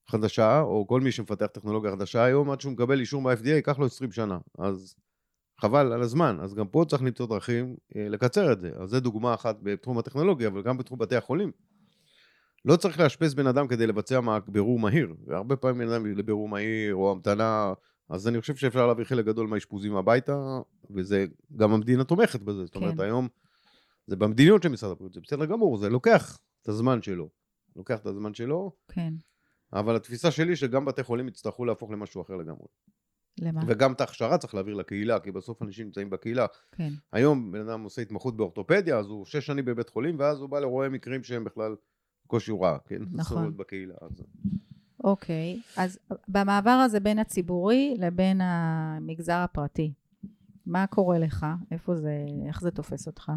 חדשה, 0.08 0.62
או 0.62 0.88
כל 0.88 1.02
מי 1.02 1.12
שמפתח 1.12 1.46
טכנולוגיה 1.46 1.92
חדשה 1.92 2.24
היום, 2.24 2.52
עד 2.52 2.62
שהוא 2.62 2.74
מקבל 2.74 3.00
אישור 3.00 3.22
מה-FDA, 3.22 3.50
ייקח 3.50 3.80
לו 3.80 3.86
20 3.86 4.12
שנה. 4.12 4.38
אז 4.58 4.96
חבל 5.62 5.94
על 5.94 6.02
הזמן. 6.02 6.38
אז 6.42 6.54
גם 6.54 6.68
פה 6.68 6.86
צריך 6.88 7.02
למצוא 7.02 7.28
דרכים 7.28 7.76
אה, 7.96 8.10
לקצר 8.10 8.52
את 8.52 8.60
זה. 8.62 8.72
אז 8.80 8.90
זו 8.90 9.00
דוגמה 9.00 9.34
אחת 9.34 9.58
בתחום 9.64 9.98
הטכנולוגיה, 9.98 10.48
אבל 10.48 10.62
גם 10.62 10.78
בתחום 10.78 11.00
בתי 11.00 11.16
החולים. 11.16 11.52
לא 12.66 12.76
צריך 12.76 13.00
לאשפז 13.00 13.34
בן 13.34 13.48
אדם 13.48 13.68
כדי 13.68 13.88
לבצע 13.88 14.20
בירור 14.48 14.80
מהיר. 14.80 15.16
והרבה 15.26 15.56
פעמים 15.56 15.88
בן 15.88 15.94
אדם 15.94 16.06
לבירור 16.06 16.50
מהיר, 16.50 16.96
או 16.96 17.12
המתנה, 17.12 17.74
אז 18.10 18.28
אני 18.28 18.42
חושב 18.42 18.56
שאפשר 18.56 18.88
להביא 18.88 19.04
חלק 19.04 19.26
גדול 19.26 19.48
מהאשפוזים 19.48 19.96
הביתה, 19.96 20.60
וזה, 20.90 21.26
גם 21.56 21.74
המדינה 21.74 22.04
תומכת 22.04 22.42
בזה. 22.42 22.66
זאת 22.66 22.76
אומרת, 22.76 22.94
כן. 22.96 23.04
היום, 23.04 23.28
זה 24.08 24.16
במדיניות 24.16 24.64
של 24.64 24.70
משרד 24.70 24.92
הבריאות, 24.92 25.14
זה 25.14 25.22
בסדר 25.22 25.46
גמור, 25.46 25.78
זה 25.78 25.90
לוקח 25.90 26.40
את 26.62 26.70
הזמן 26.70 27.02
שלו. 27.02 27.30
לוקח 27.76 28.00
את 28.00 28.06
הזמן 28.06 28.34
שלו, 28.34 28.72
כן. 28.88 29.14
אבל 29.74 29.96
התפיסה 29.96 30.32
שלי 30.32 30.56
שגם 30.56 30.86
בתי 30.86 31.04
חולים 31.04 31.28
יצטרכו 31.28 31.66
להפוך 31.66 31.92
למשהו 31.92 32.22
אחר 32.22 32.36
לגמרי. 32.36 32.68
למה? 33.40 33.62
וגם 33.68 33.94
את 33.94 34.02
ההכשרה 34.02 34.38
צריך 34.38 34.54
להעביר 34.54 34.74
לקהילה, 34.74 35.20
כי 35.20 35.32
בסוף 35.32 35.62
אנשים 35.62 35.86
נמצאים 35.86 36.10
בקהילה. 36.10 36.46
כן, 36.72 36.90
היום 37.12 37.52
בן 37.52 37.70
אדם 37.70 37.82
עושה 37.82 38.02
התמחות 38.02 38.38
באורתופדיה, 38.38 38.98
אז 38.98 39.06
הוא 39.06 39.26
שש 39.26 39.46
שנים 39.46 39.66
בבית 39.66 39.90
חולים, 39.90 40.20
ואז 40.20 40.40
הוא 40.40 40.50
בא 40.50 40.60
לרואה 40.60 40.90
מקרים 40.90 41.24
שהם 41.24 41.44
בכלל 41.44 41.76
הוא 42.48 42.66
ראה, 42.66 42.78
כן? 42.86 43.02
נכון. 43.12 43.54
בקהילה. 43.58 43.96
אז... 44.02 44.24
אוקיי. 45.04 45.60
אז 45.78 46.00
במעבר 46.28 46.70
הזה 46.70 47.00
בין 47.00 47.20
הציבורי 47.20 47.96
לבין 48.00 48.42
המגזר 48.44 49.38
הפרטי, 49.38 49.94
מה 50.66 50.88
קורה 50.88 51.20
לך? 51.20 51.46
איפה 51.72 51.96
זה, 51.96 52.26
איך 52.48 52.62
זה 52.62 52.72
תופס 52.72 53.08
אותך? 53.08 53.32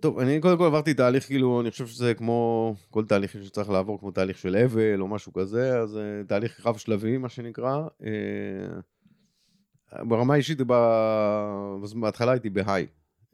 טוב, 0.00 0.18
אני 0.18 0.40
קודם 0.40 0.58
כל 0.58 0.64
עברתי 0.64 0.94
תהליך, 0.94 1.26
כאילו, 1.26 1.60
אני 1.60 1.70
חושב 1.70 1.86
שזה 1.86 2.14
כמו 2.14 2.74
כל 2.90 3.04
תהליך 3.04 3.32
שצריך 3.32 3.70
לעבור, 3.70 4.00
כמו 4.00 4.10
תהליך 4.10 4.38
של 4.38 4.56
אבל 4.56 5.00
או 5.00 5.08
משהו 5.08 5.32
כזה, 5.32 5.80
אז 5.80 5.96
אה, 5.96 6.24
תהליך 6.26 6.66
רב 6.66 6.76
שלבי, 6.76 7.18
מה 7.18 7.28
שנקרא. 7.28 7.80
אה, 8.04 10.02
ברמה 10.04 10.34
האישית, 10.34 10.58
ב- 10.66 11.76
בהתחלה 12.00 12.32
הייתי 12.32 12.50
בהיי. 12.50 12.86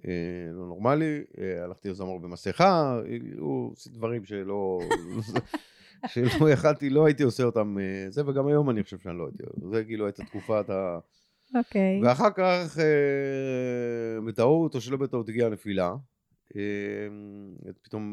אה, 0.07 0.13
לא 0.53 0.67
נורמלי, 0.67 1.21
אה, 1.39 1.65
הלכתי 1.65 1.89
לזמר 1.89 2.19
במסכה, 2.19 3.01
היו 3.05 3.71
דברים 3.87 4.25
שלא... 4.25 4.81
שלא 6.09 6.51
יכלתי, 6.51 6.91
לא 6.91 7.07
הייתי 7.07 7.23
עושה 7.23 7.45
אותם, 7.45 7.77
אה, 7.81 8.11
זה, 8.11 8.29
וגם 8.29 8.47
היום 8.47 8.71
אני 8.71 8.83
חושב 8.83 8.99
שאני 8.99 9.19
לא 9.19 9.27
הייתי, 9.27 9.43
זה 9.73 9.85
כאילו 9.85 10.07
הייתה 10.07 10.25
תקופת 10.25 10.71
ה... 10.71 10.99
אוקיי. 11.55 12.01
ואחר 12.05 12.31
כך, 12.31 12.79
אה, 12.79 14.21
בטעות 14.27 14.75
או 14.75 14.81
שלא 14.81 14.97
בטעות, 14.97 15.29
הגיעה 15.29 15.51
נפילה. 15.51 15.95
אה, 16.57 16.63
פתאום 17.83 18.05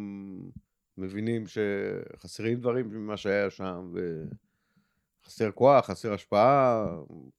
מבינים 0.97 1.43
שחסרים 1.47 2.59
דברים 2.59 2.89
ממה 2.89 3.17
שהיה 3.17 3.49
שם, 3.49 3.93
וחסר 5.23 5.51
כוח, 5.51 5.85
חסר 5.85 6.13
השפעה, 6.13 6.87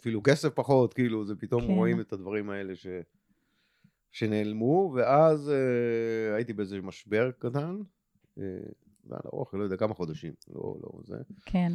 אפילו 0.00 0.22
כסף 0.22 0.48
פחות, 0.54 0.94
כאילו, 0.94 1.24
זה 1.24 1.34
פתאום 1.36 1.62
כן. 1.62 1.72
רואים 1.72 2.00
את 2.00 2.12
הדברים 2.12 2.50
האלה 2.50 2.76
ש... 2.76 2.86
שנעלמו, 4.14 4.92
ואז 4.94 5.50
אה, 5.50 6.34
הייתי 6.36 6.52
באיזה 6.52 6.80
משבר 6.80 7.30
קטן. 7.38 7.76
אה, 8.38 8.44
זה 9.06 9.14
היה 9.14 9.20
ארוך, 9.26 9.54
לא 9.54 9.62
יודע, 9.62 9.76
כמה 9.76 9.94
חודשים, 9.94 10.32
לא, 10.54 10.76
לא, 10.82 10.90
זה. 11.04 11.16
כן. 11.46 11.72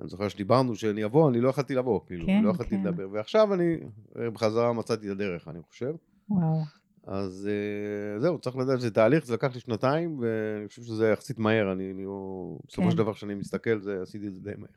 אני 0.00 0.08
זוכר 0.08 0.28
שדיברנו 0.28 0.76
שאני 0.76 1.04
אבוא, 1.04 1.30
אני 1.30 1.40
לא 1.40 1.48
יכולתי 1.48 1.74
לבוא, 1.74 2.00
כאילו, 2.06 2.26
כן, 2.26 2.42
לא 2.44 2.50
יכולתי 2.50 2.70
כן. 2.70 2.82
לדבר, 2.82 3.08
ועכשיו 3.12 3.54
אני 3.54 3.76
אה, 4.18 4.30
בחזרה 4.30 4.72
מצאתי 4.72 5.06
את 5.06 5.10
הדרך, 5.10 5.48
אני 5.48 5.62
חושב. 5.62 5.94
וואו. 6.30 6.60
אז 7.06 7.48
אה, 7.50 8.20
זהו, 8.20 8.38
צריך 8.38 8.56
לדעת 8.56 8.78
שזה 8.78 8.90
תהליך, 8.90 9.24
זה 9.24 9.34
לקח 9.34 9.54
לי 9.54 9.60
שנתיים, 9.60 10.18
ואני 10.18 10.68
חושב 10.68 10.82
שזה 10.82 11.08
יחסית 11.08 11.38
מהר, 11.38 11.72
אני, 11.72 11.92
אני 11.92 12.04
לא... 12.04 12.58
בסופו 12.66 12.82
כן. 12.82 12.90
של 12.90 12.96
דבר 12.96 13.14
כשאני 13.14 13.34
מסתכל, 13.34 13.80
זה, 13.80 14.02
עשיתי 14.02 14.26
את 14.26 14.34
זה 14.34 14.40
די 14.40 14.52
מהר. 14.58 14.68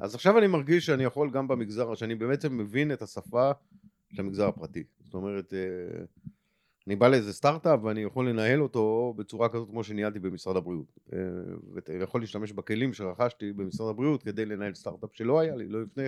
אז 0.00 0.14
עכשיו 0.14 0.38
אני 0.38 0.46
מרגיש 0.46 0.86
שאני 0.86 1.04
יכול 1.04 1.30
גם 1.30 1.48
במגזר, 1.48 1.94
שאני 1.94 2.14
בעצם 2.14 2.56
מבין 2.58 2.92
את 2.92 3.02
השפה 3.02 3.50
של 4.12 4.22
המגזר 4.22 4.48
הפרטי. 4.48 4.84
זאת 5.04 5.14
אומרת, 5.14 5.54
אה, 5.54 6.04
אני 6.86 6.96
בא 6.96 7.08
לאיזה 7.08 7.32
סטארט-אפ 7.32 7.80
ואני 7.84 8.00
יכול 8.00 8.28
לנהל 8.28 8.62
אותו 8.62 9.14
בצורה 9.16 9.48
כזאת 9.48 9.68
כמו 9.68 9.84
שניהלתי 9.84 10.18
במשרד 10.18 10.56
הבריאות. 10.56 10.98
אה, 11.12 11.18
ויכול 11.88 12.20
להשתמש 12.20 12.52
בכלים 12.52 12.92
שרכשתי 12.92 13.52
במשרד 13.52 13.90
הבריאות 13.90 14.22
כדי 14.22 14.46
לנהל 14.46 14.74
סטארט-אפ 14.74 15.10
שלא 15.12 15.40
היה 15.40 15.56
לי, 15.56 15.68
לא 15.68 15.82
לפני, 15.82 16.04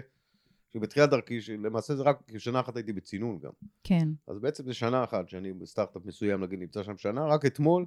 שבתחילת 0.73 1.11
דרכי, 1.11 1.41
שלמעשה 1.41 1.97
זה 1.97 2.03
רק 2.03 2.23
שנה 2.39 2.61
אחת 2.61 2.77
הייתי 2.77 2.93
בצינון 2.93 3.39
גם. 3.39 3.51
כן. 3.85 4.09
אז 4.27 4.39
בעצם 4.39 4.65
זה 4.65 4.75
שנה 4.75 5.05
אחת 5.05 5.29
שאני 5.29 5.53
בסטארט-אפ 5.53 6.05
מסוים, 6.05 6.41
נגיד 6.41 6.59
נמצא 6.59 6.83
שם 6.83 6.97
שנה, 6.97 7.27
רק 7.27 7.47
אתמול 7.47 7.87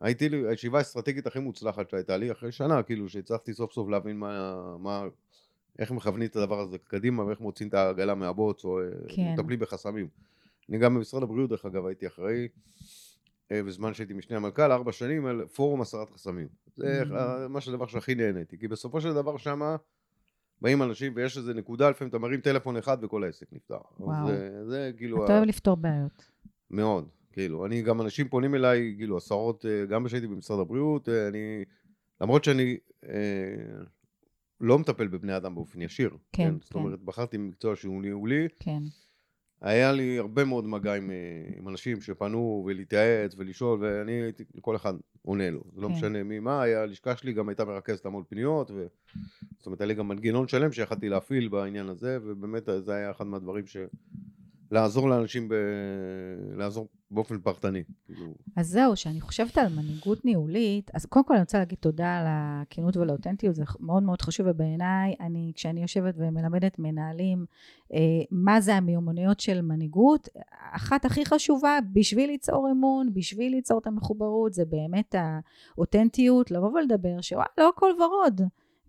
הייתי 0.00 0.28
לי, 0.28 0.48
הישיבה 0.48 0.78
האסטרטגית 0.78 1.26
הכי 1.26 1.38
מוצלחת 1.38 1.90
שהייתה 1.90 2.16
לי 2.16 2.32
אחרי 2.32 2.52
שנה, 2.52 2.82
כאילו 2.82 3.08
שהצלחתי 3.08 3.52
סוף 3.52 3.72
סוף 3.72 3.88
להבין 3.88 4.18
מה, 4.18 4.76
מה, 4.78 5.04
איך 5.78 5.90
מכוונים 5.90 6.28
את 6.28 6.36
הדבר 6.36 6.60
הזה 6.60 6.78
קדימה 6.78 7.24
ואיך 7.24 7.40
מוציאים 7.40 7.68
את 7.68 7.74
העגלה 7.74 8.14
מהבוץ 8.14 8.64
או 8.64 8.80
אה, 8.80 8.84
כן. 9.08 9.32
מטפלים 9.32 9.58
בחסמים. 9.58 10.08
אני 10.68 10.78
גם 10.78 10.94
במשרד 10.94 11.22
הבריאות 11.22 11.50
דרך 11.50 11.64
אגב 11.64 11.86
הייתי 11.86 12.06
אחראי 12.06 12.48
אה, 13.52 13.62
בזמן 13.62 13.94
שהייתי 13.94 14.14
משנה 14.14 14.36
המנכ"ל 14.36 14.72
ארבע 14.72 14.92
שנים 14.92 15.26
על 15.26 15.46
פורום 15.46 15.80
הסרת 15.80 16.10
חסמים. 16.10 16.48
זה 16.74 17.02
Mm. 17.02 17.14
אה, 17.14 17.48
מה 17.48 17.60
שהדבר 17.60 17.86
שהכי 17.86 18.14
נהניתי, 18.14 18.58
כי 18.58 18.68
בסופו 18.68 19.00
של 19.00 19.14
דבר 19.14 19.36
שמה 19.36 19.76
באים 20.62 20.82
אנשים 20.82 21.12
ויש 21.16 21.38
איזה 21.38 21.54
נקודה 21.54 21.90
לפעמים 21.90 22.08
אתה 22.08 22.18
מרים 22.18 22.40
טלפון 22.40 22.76
אחד 22.76 22.98
וכל 23.02 23.24
העסק 23.24 23.52
נפתר. 23.52 23.78
וואו. 24.00 24.12
אז 24.22 24.26
זה, 24.28 24.64
זה 24.68 24.90
כאילו... 24.96 25.24
אתה 25.24 25.32
ה- 25.32 25.36
אוהב 25.36 25.48
לפתור 25.48 25.74
בעיות. 25.76 26.24
מאוד, 26.70 27.08
כאילו, 27.32 27.66
אני 27.66 27.82
גם 27.82 28.00
אנשים 28.00 28.28
פונים 28.28 28.54
אליי, 28.54 28.94
כאילו 28.98 29.16
עשרות, 29.16 29.66
אה, 29.66 29.86
גם 29.86 30.06
כשהייתי 30.06 30.26
במשרד 30.26 30.60
הבריאות, 30.60 31.08
אה, 31.08 31.28
אני, 31.28 31.64
למרות 32.20 32.44
שאני 32.44 32.76
אה, 33.08 33.10
לא 34.60 34.78
מטפל 34.78 35.06
בבני 35.08 35.36
אדם 35.36 35.54
באופן 35.54 35.82
ישיר, 35.82 36.16
כן, 36.32 36.54
זאת 36.60 36.72
כן. 36.72 36.78
אומרת, 36.78 37.00
בחרתי 37.00 37.36
מקצוע 37.38 37.76
שהוא 37.76 38.02
ניהולי, 38.02 38.46
כן. 38.60 38.82
היה 39.60 39.92
לי 39.92 40.18
הרבה 40.18 40.44
מאוד 40.44 40.66
מגע 40.66 40.94
עם, 40.94 41.10
אה, 41.10 41.16
עם 41.58 41.68
אנשים 41.68 42.00
שפנו 42.00 42.62
ולהתייעץ 42.66 43.34
ולשאול, 43.36 43.78
ואני 43.82 44.12
הייתי, 44.12 44.44
לכל 44.54 44.76
אחד 44.76 44.94
עונה 45.22 45.50
לו, 45.50 45.60
זה 45.74 45.80
לא 45.80 45.88
כן. 45.88 45.94
משנה 45.94 46.22
מי 46.22 46.38
מה, 46.38 46.62
היה, 46.62 46.82
הלשכה 46.82 47.16
שלי 47.16 47.32
גם 47.32 47.48
הייתה 47.48 47.64
מרכזת 47.64 48.06
המון 48.06 48.22
פניות, 48.28 48.70
ו... 48.70 48.86
זאת 49.58 49.66
אומרת, 49.66 49.80
היה 49.80 49.88
לי 49.88 49.94
גם 49.94 50.08
מנגנון 50.08 50.48
שלם 50.48 50.72
שיכלתי 50.72 51.08
להפעיל 51.08 51.48
בעניין 51.48 51.88
הזה, 51.88 52.18
ובאמת 52.22 52.68
זה 52.78 52.94
היה 52.94 53.10
אחד 53.10 53.26
מהדברים 53.26 53.66
ש... 53.66 53.76
לעזור 54.70 55.08
לאנשים, 55.08 55.48
ב... 55.48 55.54
לעזור 56.56 56.88
באופן 57.10 57.38
פרטני. 57.38 57.82
כאילו, 58.04 58.34
אז 58.56 58.68
זהו, 58.68 58.96
שאני 58.96 59.20
חושבת 59.20 59.58
על 59.58 59.68
מנהיגות 59.68 60.24
ניהולית, 60.24 60.90
אז 60.94 61.06
קודם 61.06 61.24
כל 61.24 61.34
אני 61.34 61.40
רוצה 61.40 61.58
להגיד 61.58 61.78
תודה 61.78 62.18
על 62.18 62.24
הכנות 62.28 62.96
ולאותנטיות, 62.96 63.54
זה 63.54 63.64
מאוד 63.80 64.02
מאוד 64.02 64.22
חשוב, 64.22 64.46
ובעיניי, 64.50 65.14
אני, 65.20 65.52
כשאני 65.54 65.82
יושבת 65.82 66.14
ומלמדת 66.18 66.78
מנהלים 66.78 67.46
אה, 67.92 67.98
מה 68.30 68.60
זה 68.60 68.74
המיומנויות 68.74 69.40
של 69.40 69.60
מנהיגות, 69.60 70.28
אחת 70.72 71.04
הכי 71.04 71.26
חשובה 71.26 71.78
בשביל 71.92 72.30
ליצור 72.30 72.68
אמון, 72.70 73.14
בשביל 73.14 73.52
ליצור 73.52 73.78
את 73.78 73.86
המחוברות, 73.86 74.52
זה 74.52 74.64
באמת 74.64 75.14
האותנטיות, 75.74 76.50
לבוא 76.50 76.70
ולדבר 76.72 77.20
שוואלה, 77.20 77.46
לא 77.58 77.68
הכל 77.68 77.90
ורוד. 78.02 78.40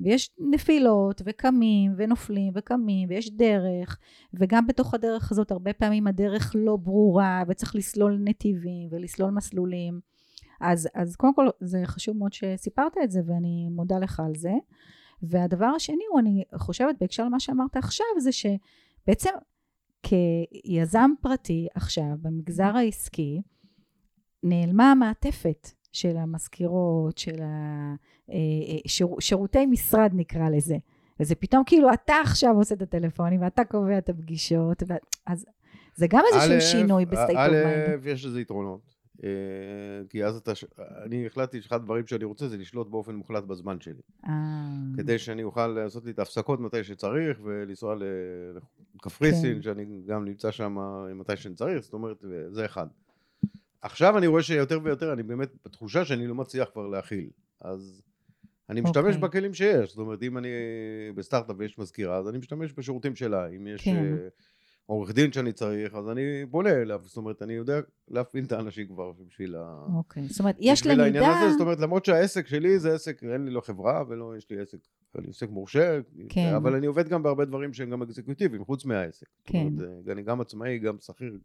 ויש 0.02 0.30
נפילות 0.38 1.22
וקמים 1.26 1.94
ונופלים 1.98 2.54
וקמים 2.56 3.10
ויש 3.10 3.32
דרך 3.32 4.00
וגם 4.34 4.68
בתוך 4.68 4.94
הדרך 4.94 5.32
הזאת 5.32 5.52
הרבה 5.52 5.74
פעמים 5.74 6.08
הדרך 6.08 6.56
לא 6.56 6.76
ברורה 6.76 7.44
וצריך 7.48 7.76
לסלול 7.76 8.20
נתיבים 8.24 8.88
ולסלול 8.92 9.32
מסלולים. 9.32 10.00
אז, 10.62 10.90
אז 10.96 11.16
קודם 11.16 11.36
כל 11.36 11.48
זה 11.60 11.82
חשוב 11.86 12.18
מאוד 12.18 12.34
שסיפרת 12.34 12.98
את 13.04 13.12
זה 13.12 13.22
ואני 13.26 13.70
מודה 13.72 14.00
לך 14.00 14.20
על 14.20 14.36
זה. 14.36 14.52
והדבר 15.24 15.66
השני 15.66 16.04
הוא 16.12 16.20
אני 16.20 16.44
חושבת 16.56 16.96
בהקשר 17.00 17.26
למה 17.26 17.40
שאמרת 17.40 17.78
עכשיו 17.78 18.06
זה 18.20 18.32
שבעצם 18.32 19.30
כיזם 20.04 21.12
פרטי 21.22 21.68
עכשיו 21.76 22.12
במגזר 22.22 22.78
העסקי 22.78 23.42
נעלמה 24.44 24.92
המעטפת 24.92 25.68
של 25.91 26.17
המזכירות, 26.17 27.17
של 27.17 27.41
השירותי 29.17 29.65
משרד 29.65 30.12
נקרא 30.13 30.49
לזה. 30.49 30.78
וזה 31.19 31.36
פתאום 31.36 31.63
כאילו 31.65 31.93
אתה 31.93 32.13
עכשיו 32.23 32.56
עושה 32.56 32.75
את 32.75 32.82
הטלפונים 32.82 33.41
ואתה 33.41 33.65
קובע 33.65 33.97
את 33.97 34.10
הפגישות, 34.10 34.84
ו... 34.88 34.93
אז 35.25 35.45
זה 35.95 36.08
גם 36.10 36.23
איזשהו 36.34 36.62
שינוי 36.62 37.06
ב 37.06 37.11
state 37.11 37.38
of 37.39 37.50
mind. 37.50 38.06
א', 38.06 38.10
יש 38.10 38.25
לזה 38.25 38.41
יתרונות. 38.41 38.99
אה, 39.23 39.30
כי 40.10 40.25
אז 40.25 40.36
אתה, 40.36 40.52
אני 41.06 41.25
החלטתי 41.25 41.62
שאחד 41.62 41.75
הדברים 41.75 42.08
שאני 42.08 42.23
רוצה 42.23 42.47
זה 42.47 42.58
לשלוט 42.58 42.88
באופן 42.88 43.15
מוחלט 43.15 43.43
בזמן 43.43 43.80
שלי. 43.80 44.02
אה, 44.25 44.32
כדי 44.97 45.19
שאני 45.19 45.43
אוכל 45.43 45.67
לעשות 45.67 46.06
לי 46.06 46.12
את 46.12 46.19
ההפסקות 46.19 46.60
מתי 46.60 46.84
שצריך, 46.84 47.39
ולנסוע 47.43 47.95
לקפריסין, 48.95 49.56
כן. 49.56 49.62
שאני 49.62 49.86
גם 50.06 50.25
נמצא 50.25 50.52
שם 50.52 50.78
מתי 51.15 51.38
שאני 51.38 51.56
צריך, 51.56 51.84
זאת 51.84 51.93
אומרת, 51.93 52.25
זה 52.52 52.65
אחד. 52.65 52.88
עכשיו 53.82 54.18
אני 54.18 54.28
רואה 54.28 54.44
שיותר 54.44 54.80
ויותר, 54.84 55.13
אני 55.13 55.24
באמת 55.24 55.50
בתחושה 55.65 56.06
שאני 56.06 56.28
לא 56.28 56.36
מצליח 56.36 56.70
כבר 56.74 56.88
להכיל. 56.88 57.30
אז 57.62 58.02
אני 58.70 58.82
משתמש 58.82 59.15
אוקיי. 59.15 59.30
בכלים 59.30 59.54
שיש, 59.54 59.89
זאת 59.89 59.98
אומרת, 59.98 60.24
אם 60.24 60.38
אני 60.38 60.50
בסטארט-אפ 61.15 61.56
ויש 61.60 61.80
מזכירה, 61.80 62.18
אז 62.18 62.30
אני 62.30 62.38
משתמש 62.38 62.74
בשירותים 62.74 63.15
שלה. 63.15 63.48
אם 63.48 63.68
יש 63.68 63.84
כן. 63.84 63.96
אה, 63.96 64.28
עורך 64.86 65.12
דין 65.12 65.32
שאני 65.32 65.52
צריך, 65.52 65.94
אז 65.94 66.10
אני 66.10 66.46
פונה 66.52 66.72
אליו, 66.72 67.02
זאת 67.04 67.18
אומרת, 67.18 67.42
אני 67.42 67.54
יודע 67.54 67.80
להפעיל 68.08 68.46
את 68.46 68.52
האנשים 68.52 68.88
כבר 68.88 69.12
בשביל 69.12 69.56
ה... 69.56 69.86
אוקיי, 69.96 70.28
זאת 70.28 70.39
אומרת 70.39 70.56
יש 70.60 70.82
בשביל 70.82 71.02
העניין 71.02 71.24
למידה, 71.24 71.39
הזה, 71.39 71.52
זאת 71.52 71.62
אומרת, 71.62 71.80
למרות 71.80 72.06
שהעסק 72.06 72.48
שלי 72.48 72.80
זה 72.80 72.94
עסק, 72.94 73.24
אין 73.24 73.46
לי 73.46 73.52
לא 73.52 73.62
חברה 73.62 74.04
ולא 74.08 74.38
יש 74.38 74.50
לי 74.50 74.62
עסק, 74.62 74.78
אני 75.18 75.28
עוסק 75.28 75.50
מורשה, 75.50 76.00
כן. 76.30 76.54
אבל 76.56 76.76
אני 76.76 76.86
עובד 76.86 77.10
גם 77.10 77.24
בהרבה 77.24 77.46
דברים 77.46 77.74
שהם 77.74 77.89
גם 77.89 78.02
אקזקוטיביים, 78.02 78.65
חוץ 78.65 78.86
מהעסק. 78.86 79.28
כן. 79.46 79.70
זאת 79.76 79.86
אומרת, 79.88 80.08
אה, 80.08 80.13
אני 80.13 80.22
גם 80.22 80.42
עצמאי, 80.42 80.80
גם 80.80 80.96
שכיר, 81.00 81.38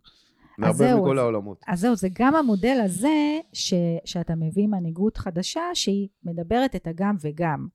אז 0.63 0.77
זהו, 0.77 1.01
מכל 1.03 1.19
אז- 1.19 1.23
העולמות. 1.23 1.61
אז 1.67 1.81
זהו, 1.81 1.97
זה 1.97 2.09
גם 2.19 2.35
המודל 2.35 2.81
הזה 2.85 3.39
ש, 3.53 3.75
שאתה 4.05 4.35
מביא 4.35 4.67
מנהיגות 4.69 5.17
חדשה 5.17 5.63
שהיא 5.75 6.09
מדברת 6.25 6.77
את 6.77 6.87
הגם 6.87 7.17
וגם. 7.21 7.67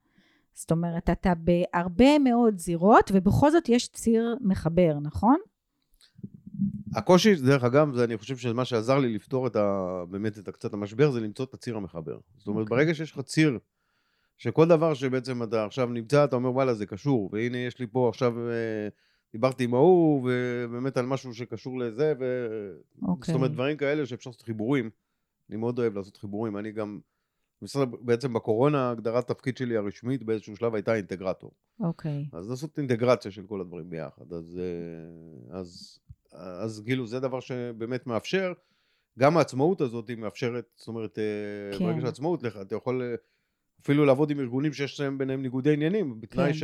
זאת 0.53 0.71
אומרת, 0.71 1.09
אתה 1.09 1.33
בהרבה 1.37 2.19
מאוד 2.19 2.57
זירות 2.57 3.11
ובכל 3.13 3.51
זאת 3.51 3.69
יש 3.69 3.87
ציר 3.87 4.37
מחבר, 4.41 4.97
נכון? 5.01 5.37
הקושי, 6.95 7.35
דרך 7.35 7.63
אגב, 7.63 7.95
זה 7.95 8.03
אני 8.03 8.17
חושב 8.17 8.37
שמה 8.37 8.65
שעזר 8.65 8.99
לי 8.99 9.13
לפתור 9.13 9.47
את 9.47 9.55
ה... 9.55 9.83
באמת 10.09 10.37
את 10.37 10.49
קצת 10.49 10.73
המשבר, 10.73 11.11
זה 11.11 11.19
למצוא 11.19 11.45
את 11.45 11.53
הציר 11.53 11.75
המחבר. 11.77 12.17
זאת 12.37 12.47
אומרת, 12.47 12.63
אוקיי. 12.63 12.77
ברגע 12.77 12.93
שיש 12.93 13.11
לך 13.11 13.21
ציר, 13.21 13.59
שכל 14.37 14.67
דבר 14.67 14.93
שבעצם 14.93 15.43
אתה 15.43 15.65
עכשיו 15.65 15.87
נמצא, 15.87 16.23
אתה 16.23 16.35
אומר, 16.35 16.51
וואלה, 16.53 16.73
זה 16.73 16.85
קשור, 16.85 17.29
והנה 17.33 17.57
יש 17.57 17.79
לי 17.79 17.87
פה 17.87 18.09
עכשיו, 18.09 18.49
אה, 18.49 18.87
דיברתי 19.33 19.63
עם 19.63 19.73
ההוא, 19.73 20.29
ובאמת 20.29 20.97
על 20.97 21.05
משהו 21.05 21.33
שקשור 21.33 21.79
לזה, 21.79 22.13
ו... 22.19 22.45
אוקיי. 23.01 23.33
זאת 23.33 23.35
אומרת, 23.35 23.51
דברים 23.51 23.77
כאלה 23.77 24.05
שאפשר 24.05 24.29
לעשות 24.29 24.41
חיבורים. 24.41 24.89
אני 25.49 25.57
מאוד 25.57 25.79
אוהב 25.79 25.97
לעשות 25.97 26.17
חיבורים, 26.17 26.57
אני 26.57 26.71
גם... 26.71 26.99
משרד, 27.61 27.89
בעצם 28.01 28.33
בקורונה, 28.33 28.91
הגדרת 28.91 29.27
תפקיד 29.27 29.57
שלי 29.57 29.77
הרשמית 29.77 30.23
באיזשהו 30.23 30.55
שלב 30.55 30.75
הייתה 30.75 30.95
אינטגרטור. 30.95 31.51
אוקיי. 31.79 32.25
אז 32.31 32.49
לעשות 32.49 32.77
אינטגרציה 32.77 33.31
של 33.31 33.43
כל 33.47 33.61
הדברים 33.61 33.89
ביחד. 33.89 34.33
אז, 34.33 34.59
אה, 34.59 35.57
אז, 35.59 35.99
אז 36.31 36.81
כאילו 36.85 37.07
זה 37.07 37.19
דבר 37.19 37.39
שבאמת 37.39 38.07
מאפשר, 38.07 38.53
גם 39.19 39.37
העצמאות 39.37 39.81
הזאת 39.81 40.07
היא 40.07 40.17
מאפשרת, 40.17 40.65
זאת 40.75 40.87
אומרת, 40.87 41.19
אה, 41.19 41.77
כן. 41.77 41.85
ברגע 41.85 42.01
שעצמאות 42.01 42.43
לך, 42.43 42.57
אתה 42.61 42.75
יכול 42.75 43.01
אה, 43.01 43.15
אפילו 43.81 44.05
לעבוד 44.05 44.31
עם 44.31 44.39
ארגונים 44.39 44.73
שיש 44.73 44.99
להם 44.99 45.17
ביניהם 45.17 45.41
ניגודי 45.41 45.73
עניינים, 45.73 46.21
בתנאי 46.21 46.53
כן. 46.53 46.53
ש, 46.53 46.63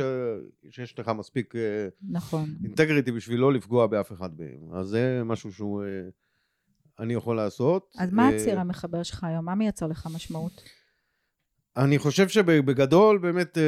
שיש 0.70 0.98
לך 0.98 1.08
מספיק 1.08 1.56
אה, 1.56 1.88
נכון. 2.08 2.48
אינטגריטי 2.64 3.12
בשביל 3.12 3.40
לא 3.40 3.52
לפגוע 3.52 3.86
באף 3.86 4.12
אחד 4.12 4.30
מהם. 4.40 4.74
אז 4.74 4.86
זה 4.86 5.22
משהו 5.24 5.52
שהוא, 5.52 5.82
אה, 5.82 5.88
אני 6.98 7.14
יכול 7.14 7.36
לעשות. 7.36 7.94
אז 7.98 8.12
מה 8.12 8.30
אה, 8.30 8.36
הציר 8.36 8.60
המחבר 8.60 9.02
שלך 9.02 9.24
היום? 9.24 9.44
מה 9.44 9.54
מייצר 9.54 9.86
לך 9.86 10.08
משמעות? 10.14 10.62
אני 11.76 11.98
חושב 11.98 12.28
שבגדול 12.28 13.18
באמת 13.18 13.58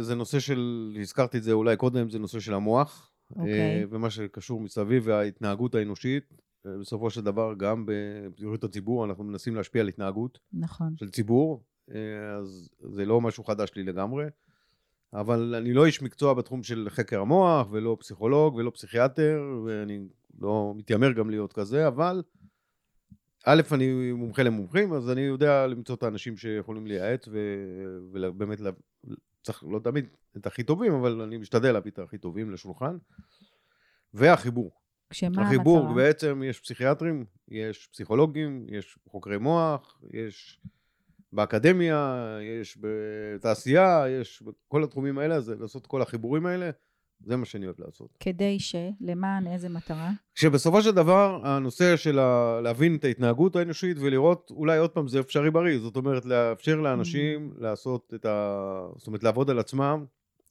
זה 0.00 0.14
נושא 0.14 0.40
של, 0.40 0.92
הזכרתי 1.00 1.38
את 1.38 1.42
זה 1.42 1.52
אולי 1.52 1.76
קודם, 1.76 2.10
זה 2.10 2.18
נושא 2.18 2.40
של 2.40 2.54
המוח. 2.54 3.12
אוקיי. 3.36 3.84
ומה 3.90 4.10
שקשור 4.10 4.60
מסביב 4.60 5.02
וההתנהגות 5.06 5.74
האנושית. 5.74 6.34
בסופו 6.80 7.10
של 7.10 7.20
דבר 7.20 7.54
גם 7.56 7.86
בבריאות 7.86 8.64
הציבור 8.64 9.04
אנחנו 9.04 9.24
מנסים 9.24 9.54
להשפיע 9.54 9.82
על 9.82 9.88
התנהגות 9.88 10.38
נכון. 10.52 10.94
של 10.96 11.10
ציבור, 11.10 11.64
אז 12.38 12.70
זה 12.80 13.04
לא 13.04 13.20
משהו 13.20 13.44
חדש 13.44 13.70
לי 13.76 13.82
לגמרי. 13.82 14.24
אבל 15.12 15.54
אני 15.54 15.72
לא 15.72 15.86
איש 15.86 16.02
מקצוע 16.02 16.34
בתחום 16.34 16.62
של 16.62 16.86
חקר 16.90 17.20
המוח, 17.20 17.68
ולא 17.70 17.96
פסיכולוג, 18.00 18.54
ולא 18.54 18.70
פסיכיאטר, 18.70 19.60
ואני 19.66 20.08
לא 20.40 20.74
מתיימר 20.76 21.12
גם 21.12 21.30
להיות 21.30 21.52
כזה, 21.52 21.88
אבל 21.88 22.22
א', 23.46 23.62
אני 23.72 24.12
מומחה 24.12 24.42
למומחים, 24.42 24.92
אז 24.92 25.10
אני 25.10 25.20
יודע 25.20 25.66
למצוא 25.66 25.94
את 25.94 26.02
האנשים 26.02 26.36
שיכולים 26.36 26.86
לייעץ, 26.86 27.28
ובאמת, 28.12 28.60
צריך 29.42 29.64
לא 29.70 29.78
תמיד 29.78 30.06
את 30.36 30.46
הכי 30.46 30.62
טובים, 30.62 30.92
אבל 30.92 31.20
אני 31.20 31.36
משתדל 31.36 31.72
להביא 31.72 31.90
את 31.90 31.98
הכי 31.98 32.18
טובים 32.18 32.50
לשולחן. 32.50 32.96
והחיבור. 34.14 34.70
כשמה 35.10 35.42
החיבור, 35.42 35.78
המטרה? 35.78 35.94
בעצם 35.94 36.42
יש 36.44 36.60
פסיכיאטרים, 36.60 37.24
יש 37.48 37.88
פסיכולוגים, 37.92 38.66
יש 38.68 38.98
חוקרי 39.08 39.38
מוח, 39.38 40.00
יש 40.12 40.60
באקדמיה, 41.32 42.26
יש 42.60 42.78
בתעשייה, 42.80 44.04
יש 44.20 44.42
בכל 44.42 44.84
התחומים 44.84 45.18
האלה, 45.18 45.40
זה 45.40 45.54
לעשות 45.58 45.86
כל 45.86 46.02
החיבורים 46.02 46.46
האלה, 46.46 46.70
זה 47.24 47.36
מה 47.36 47.44
שאני 47.44 47.66
אוהב 47.66 47.76
לעשות. 47.78 48.08
כדי 48.20 48.58
ש... 48.60 48.74
למען 49.00 49.46
איזה 49.46 49.68
מטרה? 49.68 50.10
שבסופו 50.34 50.82
של 50.82 50.90
דבר, 50.90 51.40
הנושא 51.44 51.96
של 51.96 52.18
ה... 52.18 52.60
להבין 52.62 52.96
את 52.96 53.04
ההתנהגות 53.04 53.56
האנושית 53.56 53.96
ולראות, 54.00 54.50
אולי 54.50 54.78
עוד 54.78 54.90
פעם, 54.90 55.08
זה 55.08 55.20
אפשרי 55.20 55.50
בריא. 55.50 55.78
זאת 55.78 55.96
אומרת, 55.96 56.24
לאפשר 56.24 56.76
לאנשים 56.80 57.52
Mm. 57.56 57.62
לעשות 57.62 58.12
את 58.14 58.24
ה... 58.24 58.86
זאת 58.96 59.06
אומרת, 59.06 59.22
לעבוד 59.22 59.50
על 59.50 59.58
עצמם. 59.58 60.04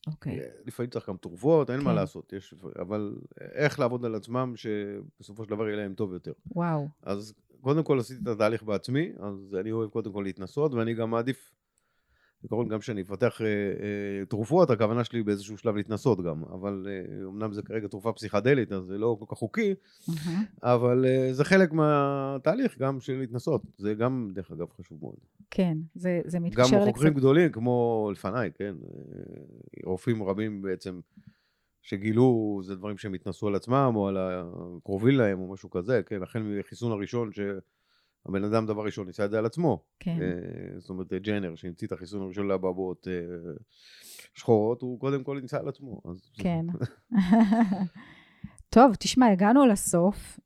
אוקיי. 0.08 0.40
לפעמים 0.66 0.90
צריך 0.90 1.10
גם 1.10 1.18
תרופות, 1.18 1.70
אין 1.70 1.80
מה 1.80 1.90
כן. 1.90 1.96
לעשות. 1.96 2.34
יש... 2.34 2.54
אבל 2.80 3.16
איך 3.54 3.80
לעבוד 3.80 4.06
על 4.06 4.16
עצמם, 4.16 4.54
שבסופו 4.56 5.44
של 5.44 5.50
דבר 5.50 5.68
יהיה 5.68 5.78
להם 5.78 5.94
טוב 5.94 6.14
יותר. 6.14 6.32
וואו. 6.56 6.88
אז 7.04 7.34
קודם 7.62 7.84
כל 7.84 8.00
עשיתי 8.00 8.22
את 8.24 8.28
התהליך 8.28 8.64
בעצמי, 8.64 9.12
אז 9.20 9.56
אני 9.60 9.72
אוהב 9.72 9.90
קודם 9.90 10.14
כל 10.14 10.22
להתנסות, 10.22 10.74
ואני 10.74 10.94
גם 10.94 11.10
מעדיף, 11.10 11.52
בעיקרון 12.42 12.68
גם 12.68 12.80
כשאני 12.80 13.02
אפתח 13.02 13.42
אה, 13.42 13.48
אה, 13.48 14.26
תרופות, 14.26 14.70
הכוונה 14.70 15.04
שלי 15.04 15.24
באיזשהו 15.24 15.58
שלב 15.58 15.76
להתנסות 15.76 16.24
גם, 16.24 16.44
אבל 16.44 16.88
אה, 16.90 17.26
אמנם 17.28 17.54
זה 17.54 17.62
כרגע 17.62 17.88
תרופה 17.88 18.14
פסיכדלית, 18.14 18.72
אז 18.72 18.84
זה 18.84 18.98
לא 18.98 19.18
כל 19.20 19.26
כך 19.30 19.38
חוקי, 19.38 19.74
אהה. 20.10 20.42
אבל 20.64 21.06
אה, 21.06 21.34
זה 21.34 21.44
חלק 21.44 21.72
מהתהליך 21.72 22.78
גם 22.78 23.00
של 23.00 23.18
להתנסות, 23.18 23.62
זה 23.78 23.94
גם 23.94 24.30
דרך 24.34 24.52
אגב 24.52 24.68
חשוב 24.78 24.98
מאוד. 25.02 25.16
כן, 25.52 25.78
זה, 25.96 26.22
זה 26.26 26.38
גם 26.38 26.44
מתקשר 26.44 26.80
לקצת... 26.80 26.88
חוקרים 26.88 27.14
גדולים 27.14 27.52
כמו 27.52 28.10
לפניי, 28.12 28.52
כן, 28.56 28.76
אה, 28.84 29.42
רופאים 29.86 30.24
רבים 30.24 30.62
בעצם 30.62 31.00
שגילו, 31.82 32.60
זה 32.64 32.76
דברים 32.76 32.98
שהם 32.98 33.14
התנסו 33.14 33.48
על 33.48 33.56
עצמם 33.56 33.94
או 33.96 34.08
על 34.08 34.18
הקרובים 34.20 35.16
להם 35.16 35.40
או 35.40 35.54
משהו 35.54 35.70
כזה, 35.70 36.02
כן, 36.06 36.24
החל 36.24 36.40
מחיסון 36.40 36.92
הראשון 36.92 37.32
שהבן 37.34 38.44
אדם 38.44 38.66
דבר 38.66 38.86
ראשון 38.86 39.08
ניסה 39.08 39.26
את 39.26 39.32
זה 39.32 39.38
על 39.40 39.46
עצמו, 39.46 39.84
כן, 40.00 40.18
אה, 40.22 40.80
זאת 40.80 40.90
אומרת 40.90 41.14
ג'נר 41.14 41.56
שהמציא 41.56 41.88
את 41.88 41.92
החיסון 41.92 42.22
הראשון 42.22 42.48
לאבעבועות 42.48 43.08
אה, 43.08 43.14
שחורות, 44.34 44.82
הוא 44.82 45.00
קודם 45.00 45.24
כל 45.24 45.40
ניסה 45.42 45.58
על 45.60 45.70
עצמו, 45.70 46.02
אז 46.06 46.32
כן. 46.38 46.66
טוב, 48.76 48.96
תשמע, 49.00 49.28
הגענו 49.28 49.66
לסוף, 49.66 50.40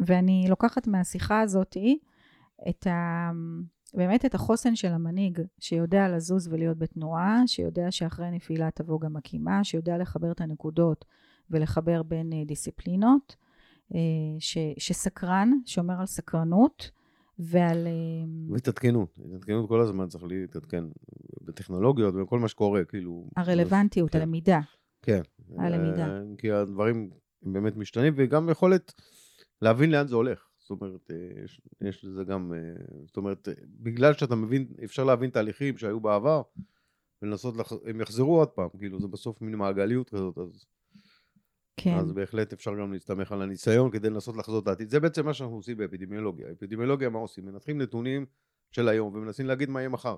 ואני 0.00 0.46
לוקחת 0.48 0.86
מהשיחה 0.86 1.40
הזאתי 1.40 1.98
את 2.68 2.86
ה... 2.86 3.30
באמת 3.94 4.24
את 4.24 4.34
החוסן 4.34 4.76
של 4.76 4.88
המנהיג, 4.92 5.40
שיודע 5.60 6.08
לזוז 6.08 6.48
ולהיות 6.48 6.78
בתנועה, 6.78 7.42
שיודע 7.46 7.90
שאחרי 7.90 8.30
נפילה 8.30 8.70
תבוא 8.70 9.00
גם 9.00 9.16
הקימה, 9.16 9.64
שיודע 9.64 9.98
לחבר 9.98 10.32
את 10.32 10.40
הנקודות 10.40 11.04
ולחבר 11.50 12.02
בין 12.02 12.32
אה, 12.32 12.44
דיסציפלינות, 12.46 13.36
אה, 13.94 14.00
ש, 14.38 14.58
שסקרן, 14.78 15.50
שומר 15.66 16.00
על 16.00 16.06
סקרנות 16.06 16.90
ועל... 17.38 17.86
אה, 17.86 18.52
והתעדכנות, 18.52 19.18
התעדכנות 19.26 19.68
כל 19.68 19.80
הזמן 19.80 20.08
צריך 20.08 20.24
להתעדכן 20.24 20.84
בטכנולוגיות 21.42 22.14
ובכל 22.14 22.38
מה 22.38 22.48
שקורה, 22.48 22.84
כאילו. 22.84 23.28
הרלוונטיות, 23.36 24.10
כן. 24.10 24.18
הלמידה. 24.18 24.60
כן. 25.02 25.20
הלמידה. 25.58 26.06
אה, 26.06 26.22
כי 26.38 26.52
הדברים 26.52 27.10
באמת 27.42 27.76
משתנים, 27.76 28.14
וגם 28.16 28.48
יכולת 28.48 28.92
להבין 29.62 29.90
לאן 29.90 30.06
זה 30.06 30.16
הולך. 30.16 30.48
זאת 30.64 30.70
אומרת, 30.70 31.10
אה, 31.10 31.44
יש, 31.44 31.60
יש 31.80 32.04
לזה 32.04 32.24
גם, 32.24 32.52
אה, 32.52 32.84
זאת 33.06 33.16
אומרת, 33.16 33.48
אה, 33.48 33.54
בגלל 33.66 34.12
שאתה 34.12 34.34
מבין, 34.34 34.66
אפשר 34.84 35.04
להבין 35.04 35.30
תהליכים 35.30 35.78
שהיו 35.78 36.00
בעבר, 36.00 36.42
ולנסות, 37.22 37.56
לח... 37.56 37.72
הם 37.84 38.00
יחזרו 38.00 38.38
עוד 38.38 38.48
פעם, 38.48 38.68
כאילו 38.78 39.00
זה 39.00 39.08
בסוף 39.08 39.40
מין 39.40 39.54
מעגליות 39.54 40.10
כזאת, 40.10 40.38
אז, 40.38 40.66
כן, 41.76 41.94
אז 41.94 42.12
בהחלט 42.12 42.52
אפשר 42.52 42.74
גם 42.80 42.92
להסתמך 42.92 43.32
על 43.32 43.42
הניסיון 43.42 43.90
כדי 43.90 44.10
לנסות 44.10 44.36
לחזות 44.36 44.62
את 44.62 44.68
העתיד. 44.68 44.90
זה 44.90 45.00
בעצם 45.00 45.24
מה 45.24 45.34
שאנחנו 45.34 45.56
עושים 45.56 45.76
באפידמיולוגיה. 45.76 46.52
אפידמיולוגיה, 46.52 47.08
מה 47.08 47.18
עושים? 47.18 47.44
מנתחים 47.44 47.80
נתונים 47.80 48.26
של 48.70 48.88
היום 48.88 49.14
ומנסים 49.14 49.46
להגיד 49.46 49.70
מה 49.70 49.80
יהיה 49.80 49.88
מחר. 49.88 50.16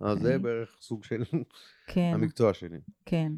אז 0.00 0.18
זה 0.18 0.24
אוקיי. 0.24 0.38
בערך 0.38 0.76
סוג 0.80 1.04
של 1.04 1.22
כן. 1.86 2.10
המקצוע 2.14 2.54
שלי. 2.54 2.78
כן. 3.04 3.32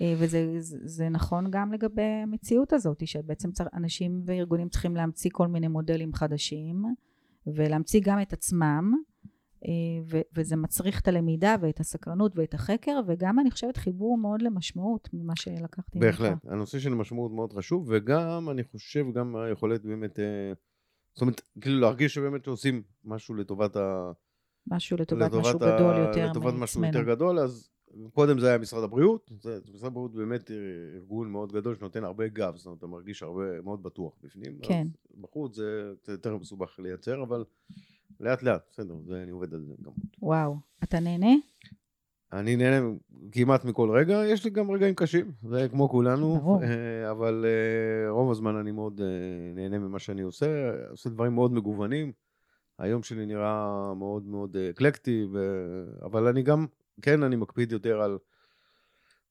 אה, 0.00 0.14
וזה 0.18 0.54
זה, 0.58 0.78
זה 0.84 1.08
נכון 1.08 1.46
גם 1.50 1.72
לגבי 1.72 2.02
המציאות 2.02 2.72
הזאת, 2.72 3.06
שבעצם 3.06 3.52
צר, 3.52 3.64
אנשים 3.74 4.22
וארגונים 4.24 4.68
צריכים 4.68 4.96
להמציא 4.96 5.30
כל 5.32 5.48
מיני 5.48 5.68
מודלים 5.68 6.14
חדשים, 6.14 6.84
ולהמציא 7.46 8.00
גם 8.04 8.22
את 8.22 8.32
עצמם, 8.32 8.92
אה, 9.66 10.02
ו, 10.10 10.20
וזה 10.36 10.56
מצריך 10.56 11.00
את 11.00 11.08
הלמידה 11.08 11.56
ואת 11.60 11.80
הסקרנות 11.80 12.32
ואת 12.36 12.54
החקר, 12.54 13.00
וגם 13.06 13.40
אני 13.40 13.50
חושבת 13.50 13.76
חיבור 13.76 14.18
מאוד 14.18 14.42
למשמעות 14.42 15.08
ממה 15.12 15.36
שלקחתי 15.36 15.98
ממך. 15.98 16.06
בהחלט. 16.06 16.38
הנושא 16.44 16.78
של 16.78 16.94
משמעות 16.94 17.32
מאוד 17.32 17.52
חשוב, 17.52 17.86
וגם, 17.90 18.50
אני 18.50 18.64
חושב, 18.64 19.04
גם 19.14 19.36
היכולת 19.36 19.84
באמת, 19.84 20.18
אה, 20.18 20.52
זאת 21.14 21.22
אומרת, 21.22 21.40
כאילו 21.60 21.80
להרגיש 21.80 22.14
שבאמת 22.14 22.46
עושים 22.46 22.82
משהו 23.04 23.34
לטובת 23.34 23.76
ה... 23.76 24.12
משהו 24.66 24.96
לטובת, 24.96 25.22
לטובת 25.22 25.40
משהו 25.40 25.58
ה- 25.64 25.76
גדול 25.76 25.96
יותר 25.96 26.30
לטובת 26.30 26.54
משהו 26.54 26.80
מעצמנו. 26.80 26.86
יותר 26.86 27.14
גדול, 27.14 27.38
אז 27.38 27.70
קודם 28.14 28.38
זה 28.38 28.48
היה 28.48 28.58
משרד 28.58 28.84
הבריאות, 28.84 29.30
זה, 29.40 29.58
משרד 29.74 29.86
הבריאות 29.86 30.14
באמת 30.14 30.50
אה, 30.50 30.56
ארגון 30.96 31.30
מאוד 31.30 31.52
גדול 31.52 31.76
שנותן 31.76 32.04
הרבה 32.04 32.28
גב, 32.28 32.56
זאת 32.56 32.66
אומרת, 32.66 32.78
אתה 32.78 32.86
מרגיש 32.86 33.22
הרבה, 33.22 33.60
מאוד 33.64 33.82
בטוח 33.82 34.12
בפנים. 34.24 34.58
כן. 34.62 34.86
בחוץ 35.20 35.56
זה 35.56 35.92
קצת 36.02 36.12
יותר 36.12 36.36
מסובך 36.36 36.78
לייצר, 36.78 37.22
אבל 37.22 37.44
לאט 38.20 38.42
לאט, 38.42 38.62
בסדר, 38.70 38.94
זה, 39.06 39.22
אני 39.22 39.30
עובד 39.30 39.54
על 39.54 39.64
זה 39.64 39.74
גם. 39.84 39.92
וואו, 40.22 40.56
אתה 40.84 41.00
נהנה? 41.00 41.32
אני 42.32 42.56
נהנה 42.56 42.86
כמעט 43.32 43.64
מכל 43.64 43.90
רגע, 43.90 44.22
יש 44.26 44.44
לי 44.44 44.50
גם 44.50 44.70
רגעים 44.70 44.94
קשים, 44.94 45.32
זה 45.42 45.68
כמו 45.70 45.88
כולנו, 45.88 46.38
ברור. 46.38 46.62
אה, 46.62 47.10
אבל 47.10 47.44
אה, 47.46 48.10
רוב 48.10 48.30
הזמן 48.30 48.56
אני 48.56 48.70
מאוד 48.70 49.00
נהנה 49.54 49.78
ממה 49.78 49.98
שאני 49.98 50.22
עושה, 50.22 50.72
עושה 50.90 51.10
דברים 51.10 51.34
מאוד 51.34 51.52
מגוונים. 51.52 52.12
היום 52.78 53.02
שלי 53.02 53.26
נראה 53.26 53.94
מאוד 53.94 54.26
מאוד 54.26 54.56
אקלקטי, 54.56 55.26
ו... 55.32 55.38
אבל 56.02 56.26
אני 56.28 56.42
גם, 56.42 56.66
כן, 57.00 57.22
אני 57.22 57.36
מקפיד 57.36 57.72
יותר 57.72 58.00
על 58.00 58.18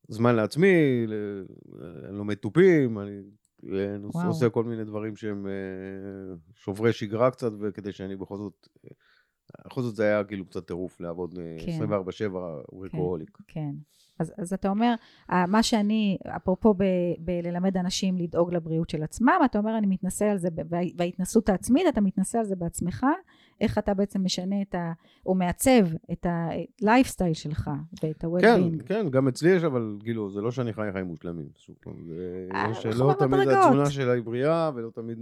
זמן 0.07 0.35
לעצמי, 0.35 1.05
אני 2.09 2.17
לומד 2.17 2.35
תופים, 2.35 2.99
אני 2.99 3.11
אה, 3.73 3.95
וואו. 4.13 4.27
עושה 4.27 4.49
כל 4.49 4.63
מיני 4.63 4.83
דברים 4.83 5.15
שהם 5.15 5.47
אה, 5.47 6.35
שוברי 6.53 6.93
שגרה 6.93 7.31
קצת, 7.31 7.51
וכדי 7.59 7.91
שאני 7.91 8.15
בכל 8.15 8.37
זאת, 8.37 8.67
בכל 9.65 9.81
זאת 9.81 9.95
זה 9.95 10.03
היה 10.03 10.23
כאילו 10.23 10.45
קצת 10.45 10.67
טירוף 10.67 11.01
לעבוד 11.01 11.39
אה, 11.39 11.57
כן. 11.65 11.93
24/7 11.93 12.29
וורקוהוליק. 12.71 13.37
כן. 13.47 13.71
אז, 14.19 14.33
אז 14.37 14.53
אתה 14.53 14.69
אומר, 14.69 14.93
מה 15.47 15.63
שאני, 15.63 16.17
אפרופו 16.35 16.73
ב- 16.73 16.83
בללמד 17.19 17.77
אנשים 17.77 18.17
לדאוג 18.17 18.53
לבריאות 18.53 18.89
של 18.89 19.03
עצמם, 19.03 19.39
אתה 19.45 19.59
אומר, 19.59 19.77
אני 19.77 19.87
מתנסה 19.87 20.31
על 20.31 20.37
זה, 20.37 20.49
ב- 20.51 20.61
וה- 20.73 20.79
וההתנסות 20.97 21.49
העצמית, 21.49 21.85
אתה 21.89 22.01
מתנסה 22.01 22.39
על 22.39 22.45
זה 22.45 22.55
בעצמך, 22.55 23.05
איך 23.61 23.77
אתה 23.77 23.93
בעצם 23.93 24.23
משנה 24.23 24.61
את 24.61 24.75
ה... 24.75 24.91
או 25.25 25.35
מעצב 25.35 25.85
את 26.11 26.25
ה-lifestyle 26.25 27.33
שלך 27.33 27.71
ואת 28.03 28.17
כן, 28.17 28.27
ה-well-being. 28.27 28.83
כן, 28.85 29.09
גם 29.09 29.27
אצלי 29.27 29.49
יש, 29.49 29.63
אבל 29.63 29.97
כאילו, 30.03 30.31
זה 30.31 30.41
לא 30.41 30.51
שאני 30.51 30.73
חי 30.73 30.89
חיים 30.93 31.05
מושלמים. 31.05 31.47
שוב 31.55 31.75
פעם, 31.79 31.93
זה 32.07 32.47
אה, 32.53 32.71
יש 32.71 32.85
אנחנו 32.85 33.07
לא 33.07 33.13
תמיד. 33.13 33.47
התזונה 33.47 33.89
שלה 33.89 34.13
היא 34.13 34.23
בריאה, 34.23 34.71
ולא 34.75 34.89
תמיד... 34.89 35.17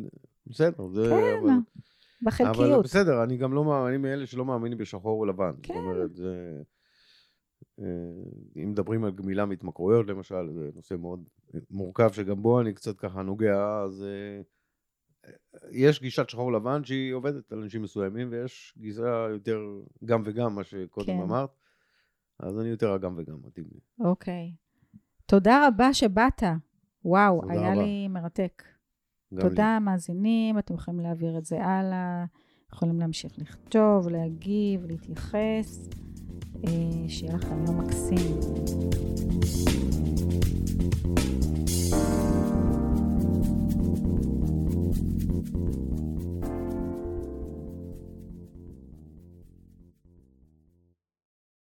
בסדר, 0.47 0.88
זה... 0.88 1.10
כן, 1.10 1.38
אבל- 1.41 1.50
אבל 1.50 1.60
בחלקיות. 2.21 2.86
בסדר, 2.86 3.23
אני 3.23 3.38
גם 3.38 3.54
לא 3.54 3.63
מאמין, 3.63 3.88
אני 3.88 3.97
מאלה 3.97 4.26
שלא 4.26 4.45
מאמינים 4.45 4.78
בשחור 4.78 5.19
או 5.19 5.26
לבן. 5.26 5.52
כן. 5.63 5.73
זאת 5.73 5.84
אומרת, 5.84 6.15
זה... 6.15 6.62
אה, 7.80 7.86
אם 8.63 8.71
מדברים 8.71 9.04
על 9.04 9.12
גמילה 9.12 9.45
מהתמכרויות, 9.45 10.08
למשל, 10.08 10.50
זה 10.54 10.69
נושא 10.76 10.95
מאוד 11.00 11.23
מורכב, 11.71 12.12
שגם 12.12 12.41
בו 12.41 12.62
אני 12.62 12.73
קצת 12.73 12.97
ככה 12.97 13.21
נוגע, 13.21 13.82
אז 13.86 14.04
אה, 14.04 14.41
יש 15.71 16.01
גישת 16.01 16.29
שחור 16.29 16.51
לבן 16.51 16.83
שהיא 16.83 17.13
עובדת 17.13 17.51
על 17.51 17.61
אנשים 17.61 17.81
מסוימים, 17.81 18.27
ויש 18.31 18.73
גישה 18.77 19.27
יותר 19.31 19.59
גם 20.05 20.21
וגם, 20.25 20.55
מה 20.55 20.63
שקודם 20.63 21.07
כן. 21.07 21.21
אמרת, 21.21 21.49
אז 22.39 22.60
אני 22.60 22.69
יותר 22.69 22.91
הגם 22.91 23.13
וגם, 23.17 23.37
מתאים 23.43 23.65
לי. 23.71 23.79
אוקיי. 23.99 24.54
תודה 25.25 25.67
רבה 25.67 25.93
שבאת. 25.93 26.43
וואו, 27.06 27.41
תודה 27.41 27.54
היה 27.54 27.71
רבה. 27.71 27.83
לי 27.83 28.08
מרתק. 28.08 28.63
גם 29.33 29.37
לי. 29.37 29.49
תודה, 29.49 29.79
מאזינים, 29.81 30.60
אתם 30.60 30.73
יכולים 30.73 30.99
להעביר 30.99 31.37
את 31.37 31.45
זה 31.45 31.65
הלאה, 31.65 32.25
יכולים 32.73 32.99
להמשיך 32.99 33.31
לכתוב, 33.37 34.10
להגיב, 34.10 34.85
להתייחס. 34.85 35.89
אה, 36.67 37.10
שיהיה 37.10 37.33
לכם 37.35 37.65
יום 37.65 37.81
מקסים. 37.81 38.39